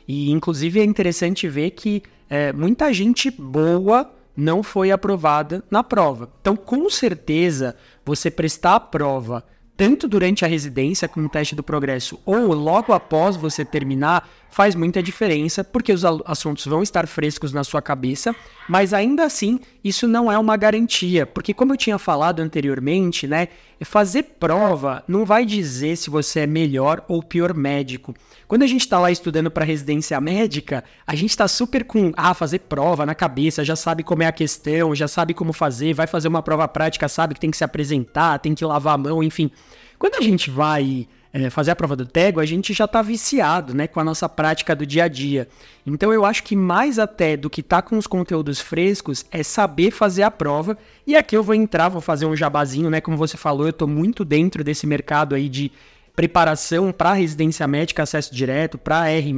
E 0.08 0.32
inclusive 0.32 0.80
é 0.80 0.84
interessante 0.84 1.48
ver 1.48 1.72
que 1.72 2.02
é, 2.28 2.52
muita 2.52 2.92
gente 2.92 3.30
boa 3.30 4.12
não 4.36 4.64
foi 4.64 4.90
aprovada 4.90 5.64
na 5.70 5.84
prova. 5.84 6.32
Então, 6.42 6.56
com 6.56 6.90
certeza, 6.90 7.76
você 8.04 8.32
prestar 8.32 8.76
a 8.76 8.80
prova 8.80 9.44
tanto 9.78 10.08
durante 10.08 10.44
a 10.44 10.48
residência 10.48 11.08
como 11.08 11.28
o 11.28 11.30
teste 11.30 11.56
do 11.56 11.62
progresso 11.62 12.20
ou 12.26 12.52
logo 12.54 12.92
após 12.92 13.38
você 13.38 13.64
terminar, 13.64 14.28
faz 14.50 14.74
muita 14.74 15.04
diferença, 15.04 15.64
porque 15.64 15.94
os 15.94 16.04
assuntos 16.26 16.66
vão 16.66 16.82
estar 16.82 17.06
frescos 17.06 17.54
na 17.54 17.64
sua 17.64 17.80
cabeça, 17.80 18.36
mas 18.68 18.92
ainda 18.92 19.24
assim, 19.24 19.60
isso 19.84 20.08
não 20.08 20.32
é 20.32 20.38
uma 20.40 20.58
garantia, 20.58 21.28
porque 21.28 21.54
como 21.54 21.74
eu 21.74 21.78
tinha 21.78 22.00
falado 22.00 22.40
anteriormente, 22.40 23.28
né, 23.28 23.50
fazer 23.82 24.24
prova 24.24 25.04
não 25.08 25.26
vai 25.26 25.46
dizer 25.46 25.96
se 25.96 26.10
você 26.10 26.40
é 26.42 26.48
melhor 26.48 27.06
ou 27.08 27.22
pior 27.22 27.54
médico. 27.54 28.16
Quando 28.48 28.64
a 28.64 28.68
gente 28.68 28.82
está 28.82 28.98
lá 28.98 29.12
estudando 29.12 29.52
para 29.52 29.64
residência 29.64 30.20
médica, 30.20 30.84
a 31.06 31.14
gente 31.14 31.30
está 31.30 31.48
super 31.48 31.84
com, 31.84 32.12
ah, 32.18 32.34
fazer 32.34 32.60
prova 32.60 33.06
na 33.06 33.14
cabeça, 33.14 33.64
já 33.64 33.76
sabe 33.76 34.02
como 34.02 34.24
é 34.24 34.26
a 34.26 34.32
questão, 34.32 34.96
já 34.96 35.08
sabe 35.08 35.36
como 35.36 35.54
fazer, 35.54 35.94
vai 35.94 36.08
fazer 36.08 36.28
uma 36.30 36.42
prova 36.42 36.68
prática, 36.68 37.08
sabe 37.08 37.36
que 37.36 37.40
tem 37.40 37.52
que 37.52 37.58
se 37.58 37.64
apresentar, 37.64 38.40
tem 38.40 38.56
que 38.56 38.66
lavar 38.66 38.96
a 38.96 38.98
mão, 38.98 39.22
enfim. 39.22 39.52
Quando 39.98 40.16
a 40.16 40.22
gente 40.22 40.50
vai 40.50 41.08
é, 41.34 41.50
fazer 41.50 41.72
a 41.72 41.76
prova 41.76 41.96
do 41.96 42.06
Tego, 42.06 42.40
a 42.40 42.46
gente 42.46 42.74
já 42.74 42.86
está 42.86 43.02
viciado 43.02 43.74
né, 43.74 43.88
com 43.88 44.00
a 44.00 44.04
nossa 44.04 44.28
prática 44.28 44.76
do 44.76 44.86
dia 44.86 45.04
a 45.04 45.08
dia. 45.08 45.48
Então 45.86 46.14
eu 46.14 46.26
acho 46.26 46.44
que 46.44 46.56
mais 46.56 46.98
até 47.00 47.38
do 47.38 47.50
que 47.50 47.62
tá 47.62 47.82
com 47.82 47.98
os 47.98 48.08
conteúdos 48.08 48.60
frescos 48.60 49.26
é 49.32 49.44
saber 49.44 49.92
fazer 49.92 50.24
a 50.24 50.32
prova. 50.32 50.78
E 51.06 51.16
aqui 51.16 51.36
eu 51.36 51.44
vou 51.44 51.56
entrar, 51.56 51.90
vou 51.90 52.02
fazer 52.02 52.26
um 52.26 52.36
jabazinho, 52.36 52.90
né? 52.90 53.02
Como 53.02 53.18
você 53.18 53.38
falou, 53.38 53.66
eu 53.66 53.72
estou 53.72 53.88
muito 53.88 54.26
dentro 54.26 54.64
desse 54.64 54.88
mercado 54.88 55.36
aí 55.36 55.50
de 55.50 55.72
preparação 56.16 56.92
para 56.92 57.14
residência 57.14 57.68
médica, 57.68 58.02
acesso 58.02 58.34
direto, 58.34 58.78
para 58.78 59.08
R+, 59.08 59.32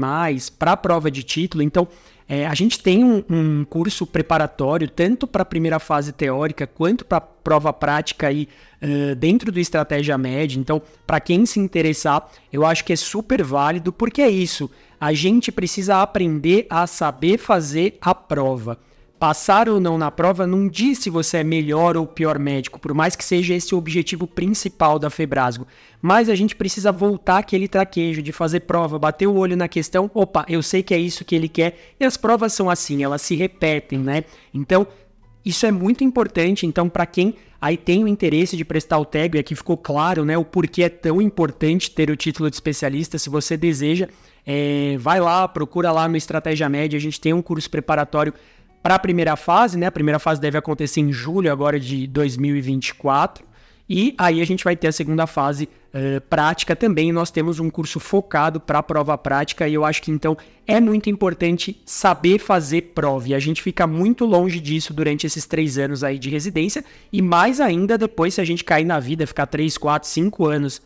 para 0.58 0.78
prova 0.78 1.12
de 1.12 1.24
título. 1.24 1.62
Então, 1.62 1.88
é, 2.32 2.46
a 2.46 2.54
gente 2.54 2.80
tem 2.80 3.04
um, 3.04 3.24
um 3.28 3.66
curso 3.66 4.06
preparatório 4.06 4.88
tanto 4.88 5.26
para 5.26 5.42
a 5.42 5.46
primeira 5.46 5.80
fase 5.80 6.14
teórica 6.14 6.68
quanto 6.68 7.04
para 7.04 7.18
a 7.18 7.22
prova 7.22 7.74
prática 7.74 8.28
aí, 8.28 8.48
uh, 8.84 9.16
dentro 9.16 9.52
do 9.52 9.60
Estratégia 9.60 10.16
Média. 10.16 10.60
Então, 10.60 10.80
para 11.08 11.20
quem 11.20 11.44
se 11.48 11.60
interessar, 11.60 12.30
eu 12.54 12.64
acho 12.64 12.86
que 12.86 12.94
é 12.94 12.96
super 12.96 13.44
válido, 13.44 13.92
porque 13.92 14.22
é 14.22 14.30
isso. 14.30 14.70
A 15.02 15.12
gente 15.12 15.52
precisa 15.52 16.04
aprender 16.04 16.68
a 16.70 16.86
saber 16.86 17.40
fazer 17.40 17.98
a 18.00 18.14
prova 18.14 18.78
passar 19.20 19.68
ou 19.68 19.82
não 19.82 19.98
na 19.98 20.10
prova 20.10 20.48
não 20.48 20.68
diz 20.68 21.00
se 21.00 21.10
você 21.10 21.40
é 21.40 21.44
melhor 21.44 21.98
ou 21.98 22.08
pior 22.08 22.40
médico, 22.40 22.80
por 22.80 22.94
mais 22.94 23.18
que 23.18 23.24
seja 23.24 23.54
esse 23.54 23.76
o 23.76 23.78
objetivo 23.78 24.26
principal 24.26 24.98
da 24.98 25.10
Febrasgo. 25.10 25.68
Mas 26.02 26.30
a 26.30 26.36
gente 26.36 26.56
precisa 26.56 26.90
voltar 26.90 27.40
aquele 27.40 27.68
traquejo 27.68 28.22
de 28.22 28.32
fazer 28.32 28.62
prova, 28.62 28.98
bater 28.98 29.28
o 29.28 29.36
olho 29.36 29.58
na 29.58 29.68
questão, 29.68 30.10
opa, 30.14 30.46
eu 30.48 30.64
sei 30.64 30.82
que 30.82 30.94
é 30.94 30.98
isso 30.98 31.26
que 31.26 31.36
ele 31.36 31.50
quer, 31.50 31.96
e 32.00 32.06
as 32.06 32.16
provas 32.16 32.54
são 32.54 32.70
assim, 32.70 33.04
elas 33.04 33.22
se 33.22 33.36
repetem, 33.36 34.00
né? 34.00 34.24
Então, 34.54 34.88
isso 35.44 35.66
é 35.66 35.72
muito 35.72 36.02
importante, 36.02 36.66
então, 36.66 36.88
para 36.88 37.06
quem 37.06 37.36
aí 37.60 37.76
tem 37.76 38.04
o 38.06 38.08
interesse 38.08 38.56
de 38.56 38.64
prestar 38.64 39.00
o 39.00 39.06
TEG, 39.06 39.36
e 39.36 39.40
aqui 39.40 39.54
ficou 39.54 39.76
claro 39.76 40.24
né, 40.24 40.38
o 40.38 40.46
porquê 40.46 40.84
é 40.84 40.90
tão 40.90 41.22
importante 41.22 41.92
ter 41.92 42.10
o 42.10 42.16
título 42.16 42.50
de 42.50 42.56
especialista, 42.56 43.18
se 43.18 43.30
você 43.30 43.58
deseja, 43.58 44.08
é, 44.46 44.96
vai 44.98 45.20
lá, 45.20 45.46
procura 45.46 45.92
lá 45.92 46.08
no 46.08 46.16
Estratégia 46.16 46.70
Média, 46.70 46.96
a 46.96 47.02
gente 47.02 47.20
tem 47.20 47.34
um 47.34 47.42
curso 47.42 47.70
preparatório 47.70 48.34
para 48.82 48.96
a 48.96 49.00
primeira 49.00 49.36
fase, 49.36 49.78
né? 49.78 49.88
A 49.88 49.92
primeira 49.92 50.20
fase 50.20 50.40
deve 50.40 50.58
acontecer 50.58 51.02
em 51.02 51.12
julho 51.12 51.52
agora 51.52 51.80
de 51.80 52.08
2024. 52.08 53.50
E 53.90 54.14
aí 54.20 54.40
a 54.40 54.46
gente 54.46 54.64
vai 54.64 54.76
ter 54.76 54.88
a 54.88 54.92
segunda 54.92 55.26
fase 55.26 55.68
uh, 55.94 56.22
prática 56.30 56.76
também. 56.76 57.12
Nós 57.12 57.32
temos 57.32 57.60
um 57.60 57.72
curso 57.72 58.00
focado 58.00 58.60
para 58.60 58.78
a 58.80 58.84
prova 58.84 59.18
prática 59.18 59.68
e 59.68 59.74
eu 59.74 59.84
acho 59.84 60.04
que 60.04 60.12
então 60.12 60.38
é 60.68 60.80
muito 60.80 61.10
importante 61.10 61.82
saber 61.86 62.38
fazer 62.38 62.94
prova. 62.94 63.30
E 63.30 63.34
a 63.34 63.40
gente 63.40 63.64
fica 63.64 63.88
muito 63.88 64.26
longe 64.26 64.60
disso 64.60 64.94
durante 64.94 65.26
esses 65.26 65.48
três 65.48 65.80
anos 65.80 66.04
aí 66.04 66.20
de 66.20 66.30
residência 66.30 66.86
e 67.12 67.20
mais 67.20 67.60
ainda 67.60 67.98
depois 67.98 68.36
se 68.36 68.42
a 68.42 68.46
gente 68.46 68.64
cair 68.64 68.86
na 68.86 69.00
vida, 69.00 69.26
ficar 69.26 69.48
três, 69.48 69.76
quatro, 69.76 70.08
cinco 70.08 70.46
anos 70.46 70.82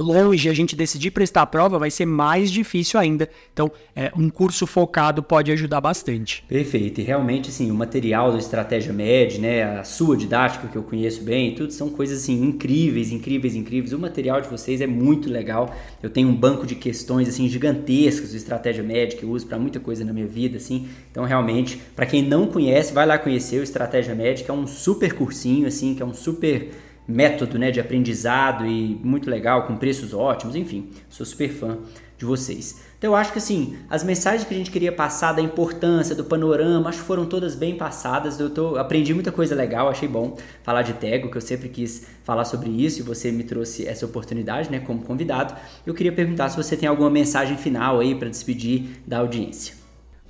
longe 0.00 0.48
a 0.48 0.54
gente 0.54 0.74
decidir 0.74 1.10
prestar 1.10 1.42
a 1.42 1.46
prova, 1.46 1.78
vai 1.78 1.90
ser 1.90 2.06
mais 2.06 2.50
difícil 2.50 2.98
ainda. 2.98 3.28
Então, 3.52 3.70
é, 3.94 4.10
um 4.16 4.30
curso 4.30 4.66
focado 4.66 5.22
pode 5.22 5.52
ajudar 5.52 5.80
bastante. 5.80 6.42
Perfeito. 6.48 7.00
E 7.00 7.04
realmente, 7.04 7.50
assim, 7.50 7.70
o 7.70 7.74
material 7.74 8.32
do 8.32 8.38
Estratégia 8.38 8.92
Med, 8.92 9.38
né, 9.38 9.78
a 9.78 9.84
sua 9.84 10.16
didática 10.16 10.68
que 10.68 10.76
eu 10.76 10.82
conheço 10.82 11.22
bem, 11.22 11.54
tudo 11.54 11.72
são 11.72 11.90
coisas 11.90 12.22
assim 12.22 12.42
incríveis, 12.42 13.12
incríveis, 13.12 13.54
incríveis. 13.54 13.92
O 13.92 13.98
material 13.98 14.40
de 14.40 14.48
vocês 14.48 14.80
é 14.80 14.86
muito 14.86 15.28
legal. 15.28 15.74
Eu 16.02 16.10
tenho 16.10 16.28
um 16.28 16.34
banco 16.34 16.66
de 16.66 16.74
questões 16.74 17.28
assim 17.28 17.48
gigantescos 17.48 18.30
do 18.30 18.36
Estratégia 18.36 18.82
Med 18.82 19.16
que 19.16 19.24
eu 19.24 19.30
uso 19.30 19.46
para 19.46 19.58
muita 19.58 19.78
coisa 19.78 20.04
na 20.04 20.12
minha 20.12 20.26
vida, 20.26 20.56
assim. 20.56 20.88
Então, 21.10 21.24
realmente, 21.24 21.80
para 21.94 22.06
quem 22.06 22.22
não 22.22 22.46
conhece, 22.46 22.92
vai 22.92 23.06
lá 23.06 23.18
conhecer 23.18 23.60
o 23.60 23.62
Estratégia 23.62 24.14
Med, 24.14 24.42
que 24.44 24.50
é 24.50 24.54
um 24.54 24.66
super 24.66 25.12
cursinho 25.14 25.66
assim, 25.66 25.94
que 25.94 26.02
é 26.02 26.06
um 26.06 26.14
super 26.14 26.70
método 27.10 27.58
né, 27.58 27.70
de 27.70 27.80
aprendizado 27.80 28.66
e 28.66 28.98
muito 29.02 29.28
legal, 29.28 29.66
com 29.66 29.76
preços 29.76 30.14
ótimos, 30.14 30.56
enfim, 30.56 30.90
sou 31.08 31.26
super 31.26 31.50
fã 31.50 31.78
de 32.16 32.24
vocês. 32.24 32.80
Então 32.98 33.12
eu 33.12 33.16
acho 33.16 33.32
que 33.32 33.38
assim, 33.38 33.78
as 33.88 34.04
mensagens 34.04 34.46
que 34.46 34.54
a 34.54 34.56
gente 34.56 34.70
queria 34.70 34.92
passar 34.92 35.32
da 35.32 35.40
importância, 35.40 36.14
do 36.14 36.22
panorama, 36.22 36.90
acho 36.90 36.98
que 36.98 37.04
foram 37.06 37.24
todas 37.24 37.54
bem 37.54 37.74
passadas. 37.74 38.38
Eu 38.38 38.50
tô, 38.50 38.76
aprendi 38.76 39.14
muita 39.14 39.32
coisa 39.32 39.54
legal, 39.54 39.88
achei 39.88 40.06
bom 40.06 40.36
falar 40.62 40.82
de 40.82 40.92
Tego, 40.92 41.30
que 41.30 41.36
eu 41.38 41.40
sempre 41.40 41.70
quis 41.70 42.06
falar 42.22 42.44
sobre 42.44 42.68
isso 42.68 43.00
e 43.00 43.02
você 43.02 43.32
me 43.32 43.42
trouxe 43.42 43.86
essa 43.86 44.04
oportunidade, 44.04 44.70
né, 44.70 44.80
como 44.80 45.00
convidado. 45.00 45.54
Eu 45.86 45.94
queria 45.94 46.12
perguntar 46.12 46.50
se 46.50 46.58
você 46.58 46.76
tem 46.76 46.86
alguma 46.86 47.08
mensagem 47.08 47.56
final 47.56 48.00
aí 48.00 48.14
para 48.14 48.28
despedir 48.28 49.00
da 49.06 49.20
audiência. 49.20 49.79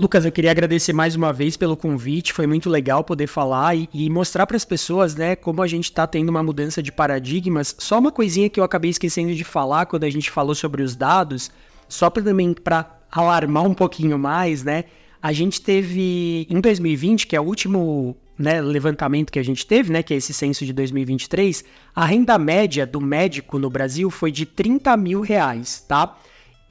Lucas, 0.01 0.25
eu 0.25 0.33
queria 0.33 0.51
agradecer 0.51 0.95
mais 0.95 1.15
uma 1.15 1.31
vez 1.31 1.59
pelo 1.59 1.77
convite. 1.77 2.33
Foi 2.33 2.47
muito 2.47 2.71
legal 2.71 3.05
poder 3.05 3.27
falar 3.27 3.77
e, 3.77 3.87
e 3.93 4.09
mostrar 4.09 4.47
para 4.47 4.57
as 4.57 4.65
pessoas, 4.65 5.15
né, 5.15 5.37
como 5.37 5.61
a 5.61 5.67
gente 5.67 5.85
está 5.85 6.07
tendo 6.07 6.31
uma 6.31 6.43
mudança 6.43 6.83
de 6.83 6.91
paradigmas. 6.91 7.77
Só 7.79 7.99
uma 7.99 8.11
coisinha 8.11 8.49
que 8.49 8.59
eu 8.59 8.65
acabei 8.65 8.91
esquecendo 8.91 9.35
de 9.35 9.45
falar 9.45 9.85
quando 9.85 10.05
a 10.05 10.09
gente 10.09 10.31
falou 10.31 10.55
sobre 10.55 10.83
os 10.83 10.97
dados, 10.97 11.51
só 11.87 12.09
para 12.09 12.23
também 12.23 12.55
para 12.55 12.99
alarmar 13.13 13.65
um 13.65 13.75
pouquinho 13.75 14.19
mais, 14.19 14.65
né? 14.65 14.85
A 15.21 15.35
gente 15.35 15.61
teve 15.61 16.47
em 16.49 16.63
2020, 16.63 17.27
que 17.27 17.37
é 17.37 17.41
o 17.41 17.45
último 17.45 18.17
né, 18.39 18.59
levantamento 18.63 19.31
que 19.31 19.39
a 19.39 19.45
gente 19.45 19.67
teve, 19.67 19.93
né, 19.93 20.03
que 20.03 20.15
é 20.15 20.17
esse 20.17 20.33
censo 20.33 20.65
de 20.65 20.73
2023, 20.73 21.63
a 21.95 22.07
renda 22.07 22.39
média 22.39 22.87
do 22.87 23.03
médico 23.03 23.59
no 23.59 23.69
Brasil 23.69 24.09
foi 24.09 24.33
de 24.33 24.47
30 24.47 24.97
mil 24.97 25.21
reais, 25.21 25.85
tá? 25.87 26.17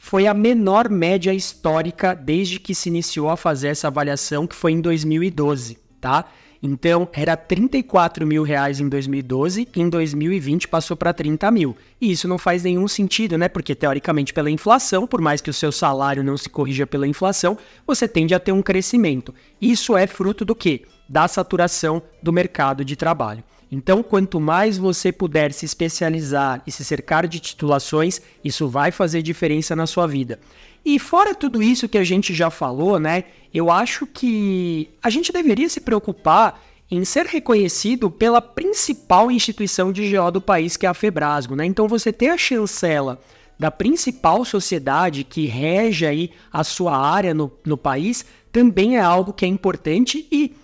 Foi 0.01 0.25
a 0.25 0.33
menor 0.33 0.89
média 0.89 1.33
histórica 1.33 2.15
desde 2.15 2.57
que 2.57 2.73
se 2.73 2.87
iniciou 2.87 3.29
a 3.29 3.35
fazer 3.35 3.67
essa 3.67 3.87
avaliação, 3.87 4.47
que 4.47 4.55
foi 4.55 4.71
em 4.71 4.79
2012, 4.79 5.77
tá? 5.99 6.25
Então, 6.63 7.07
era 7.13 7.37
34 7.37 8.25
mil 8.25 8.41
reais 8.43 8.79
em 8.79 8.87
2012, 8.87 9.67
em 9.75 9.89
2020 9.89 10.67
passou 10.67 10.95
para 10.95 11.13
30 11.13 11.51
mil. 11.51 11.75
E 12.01 12.11
isso 12.11 12.27
não 12.27 12.37
faz 12.37 12.63
nenhum 12.63 12.87
sentido, 12.87 13.37
né? 13.37 13.49
Porque, 13.49 13.75
teoricamente, 13.75 14.33
pela 14.33 14.49
inflação, 14.49 15.05
por 15.05 15.21
mais 15.21 15.41
que 15.41 15.49
o 15.49 15.53
seu 15.53 15.71
salário 15.71 16.23
não 16.23 16.37
se 16.37 16.49
corrija 16.49 16.87
pela 16.87 17.07
inflação, 17.07 17.57
você 17.85 18.07
tende 18.07 18.33
a 18.33 18.39
ter 18.39 18.53
um 18.53 18.61
crescimento. 18.61 19.33
Isso 19.61 19.95
é 19.95 20.07
fruto 20.07 20.43
do 20.43 20.55
quê? 20.55 20.83
Da 21.07 21.27
saturação 21.27 22.01
do 22.23 22.33
mercado 22.33 22.83
de 22.83 22.95
trabalho. 22.95 23.43
Então, 23.71 24.01
quanto 24.01 24.39
mais 24.39 24.77
você 24.77 25.11
puder 25.11 25.53
se 25.53 25.65
especializar 25.65 26.61
e 26.65 26.71
se 26.71 26.83
cercar 26.83 27.27
de 27.27 27.39
titulações, 27.39 28.19
isso 28.43 28.67
vai 28.67 28.91
fazer 28.91 29.21
diferença 29.21 29.75
na 29.75 29.85
sua 29.85 30.07
vida. 30.07 30.39
E 30.83 30.97
fora 30.97 31.35
tudo 31.35 31.61
isso 31.61 31.87
que 31.87 31.97
a 31.97 32.03
gente 32.03 32.33
já 32.33 32.49
falou, 32.49 32.99
né? 32.99 33.25
Eu 33.53 33.69
acho 33.69 34.07
que 34.07 34.89
a 35.03 35.09
gente 35.09 35.31
deveria 35.31 35.69
se 35.69 35.81
preocupar 35.81 36.61
em 36.89 37.05
ser 37.05 37.27
reconhecido 37.27 38.09
pela 38.09 38.41
principal 38.41 39.29
instituição 39.29 39.91
de 39.91 40.09
GO 40.09 40.31
do 40.31 40.41
país, 40.41 40.75
que 40.75 40.87
é 40.87 40.89
a 40.89 40.93
Febrasgo, 40.93 41.55
né? 41.55 41.65
Então, 41.65 41.87
você 41.87 42.11
ter 42.11 42.29
a 42.29 42.37
chancela 42.37 43.19
da 43.59 43.69
principal 43.69 44.43
sociedade 44.45 45.23
que 45.23 45.45
rege 45.45 46.05
aí 46.05 46.31
a 46.51 46.63
sua 46.63 46.97
área 46.97 47.33
no, 47.33 47.51
no 47.65 47.77
país 47.77 48.25
também 48.51 48.97
é 48.97 49.01
algo 49.01 49.33
que 49.33 49.45
é 49.45 49.47
importante 49.47 50.25
e 50.31 50.55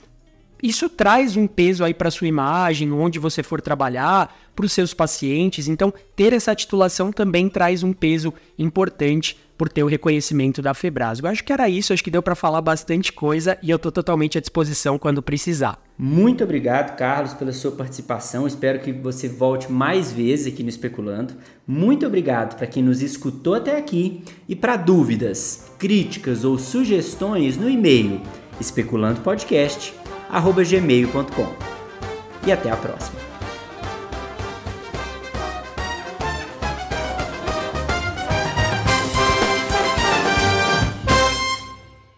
isso 0.67 0.89
traz 0.89 1.38
um 1.38 1.45
peso 1.47 1.84
aí 1.84 1.93
para 1.93 2.10
sua 2.10 2.28
imagem, 2.28 2.91
onde 2.91 3.19
você 3.19 3.43
for 3.43 3.62
trabalhar, 3.62 4.36
para 4.56 4.65
os 4.65 4.71
seus 4.71 4.93
pacientes. 4.93 5.67
Então, 5.67 5.93
ter 6.15 6.34
essa 6.34 6.56
titulação 6.56 7.12
também 7.12 7.49
traz 7.49 7.84
um 7.84 7.93
peso 7.93 8.34
importante 8.58 9.38
por 9.58 9.69
ter 9.69 9.84
o 9.84 9.88
reconhecimento 9.88 10.62
da 10.62 10.73
Febrasgo. 10.73 11.28
Acho 11.28 11.43
que 11.43 11.54
era 11.54 11.69
isso, 11.69 11.93
acho 11.93 12.04
que 12.04 12.12
deu 12.12 12.21
para 12.21 12.36
falar 12.36 12.62
bastante 12.62 13.13
coisa 13.13 13.58
e 13.62 13.69
eu 13.69 13.78
estou 13.78 13.91
totalmente 13.91 14.38
à 14.38 14.41
disposição 14.41 14.97
quando 14.97 15.21
precisar. 15.21 15.80
Muito 15.97 16.43
obrigado, 16.43 16.97
Carlos, 16.97 17.34
pela 17.34 17.54
sua 17.54 17.71
participação. 17.71 18.47
Espero 18.47 18.80
que 18.80 18.91
você 18.91 19.30
volte 19.30 19.71
mais 19.71 20.12
vezes 20.12 20.51
aqui 20.51 20.62
no 20.62 20.69
Especulando. 20.69 21.36
Muito 21.65 22.06
obrigado 22.06 22.58
para 22.58 22.67
quem 22.67 22.84
nos 22.84 23.01
escutou 23.01 23.54
até 23.54 23.78
aqui 23.78 24.23
e 24.49 24.56
para 24.56 24.75
dúvidas, 24.75 25.71
críticas 25.80 26.43
ou 26.43 26.58
sugestões 26.58 27.56
no 27.56 27.69
e-mail 27.69 28.21
especulandopodcast.com 28.60 30.04
gmail.com. 30.63 31.53
E 32.45 32.51
até 32.51 32.69
a 32.69 32.75
próxima. 32.75 33.24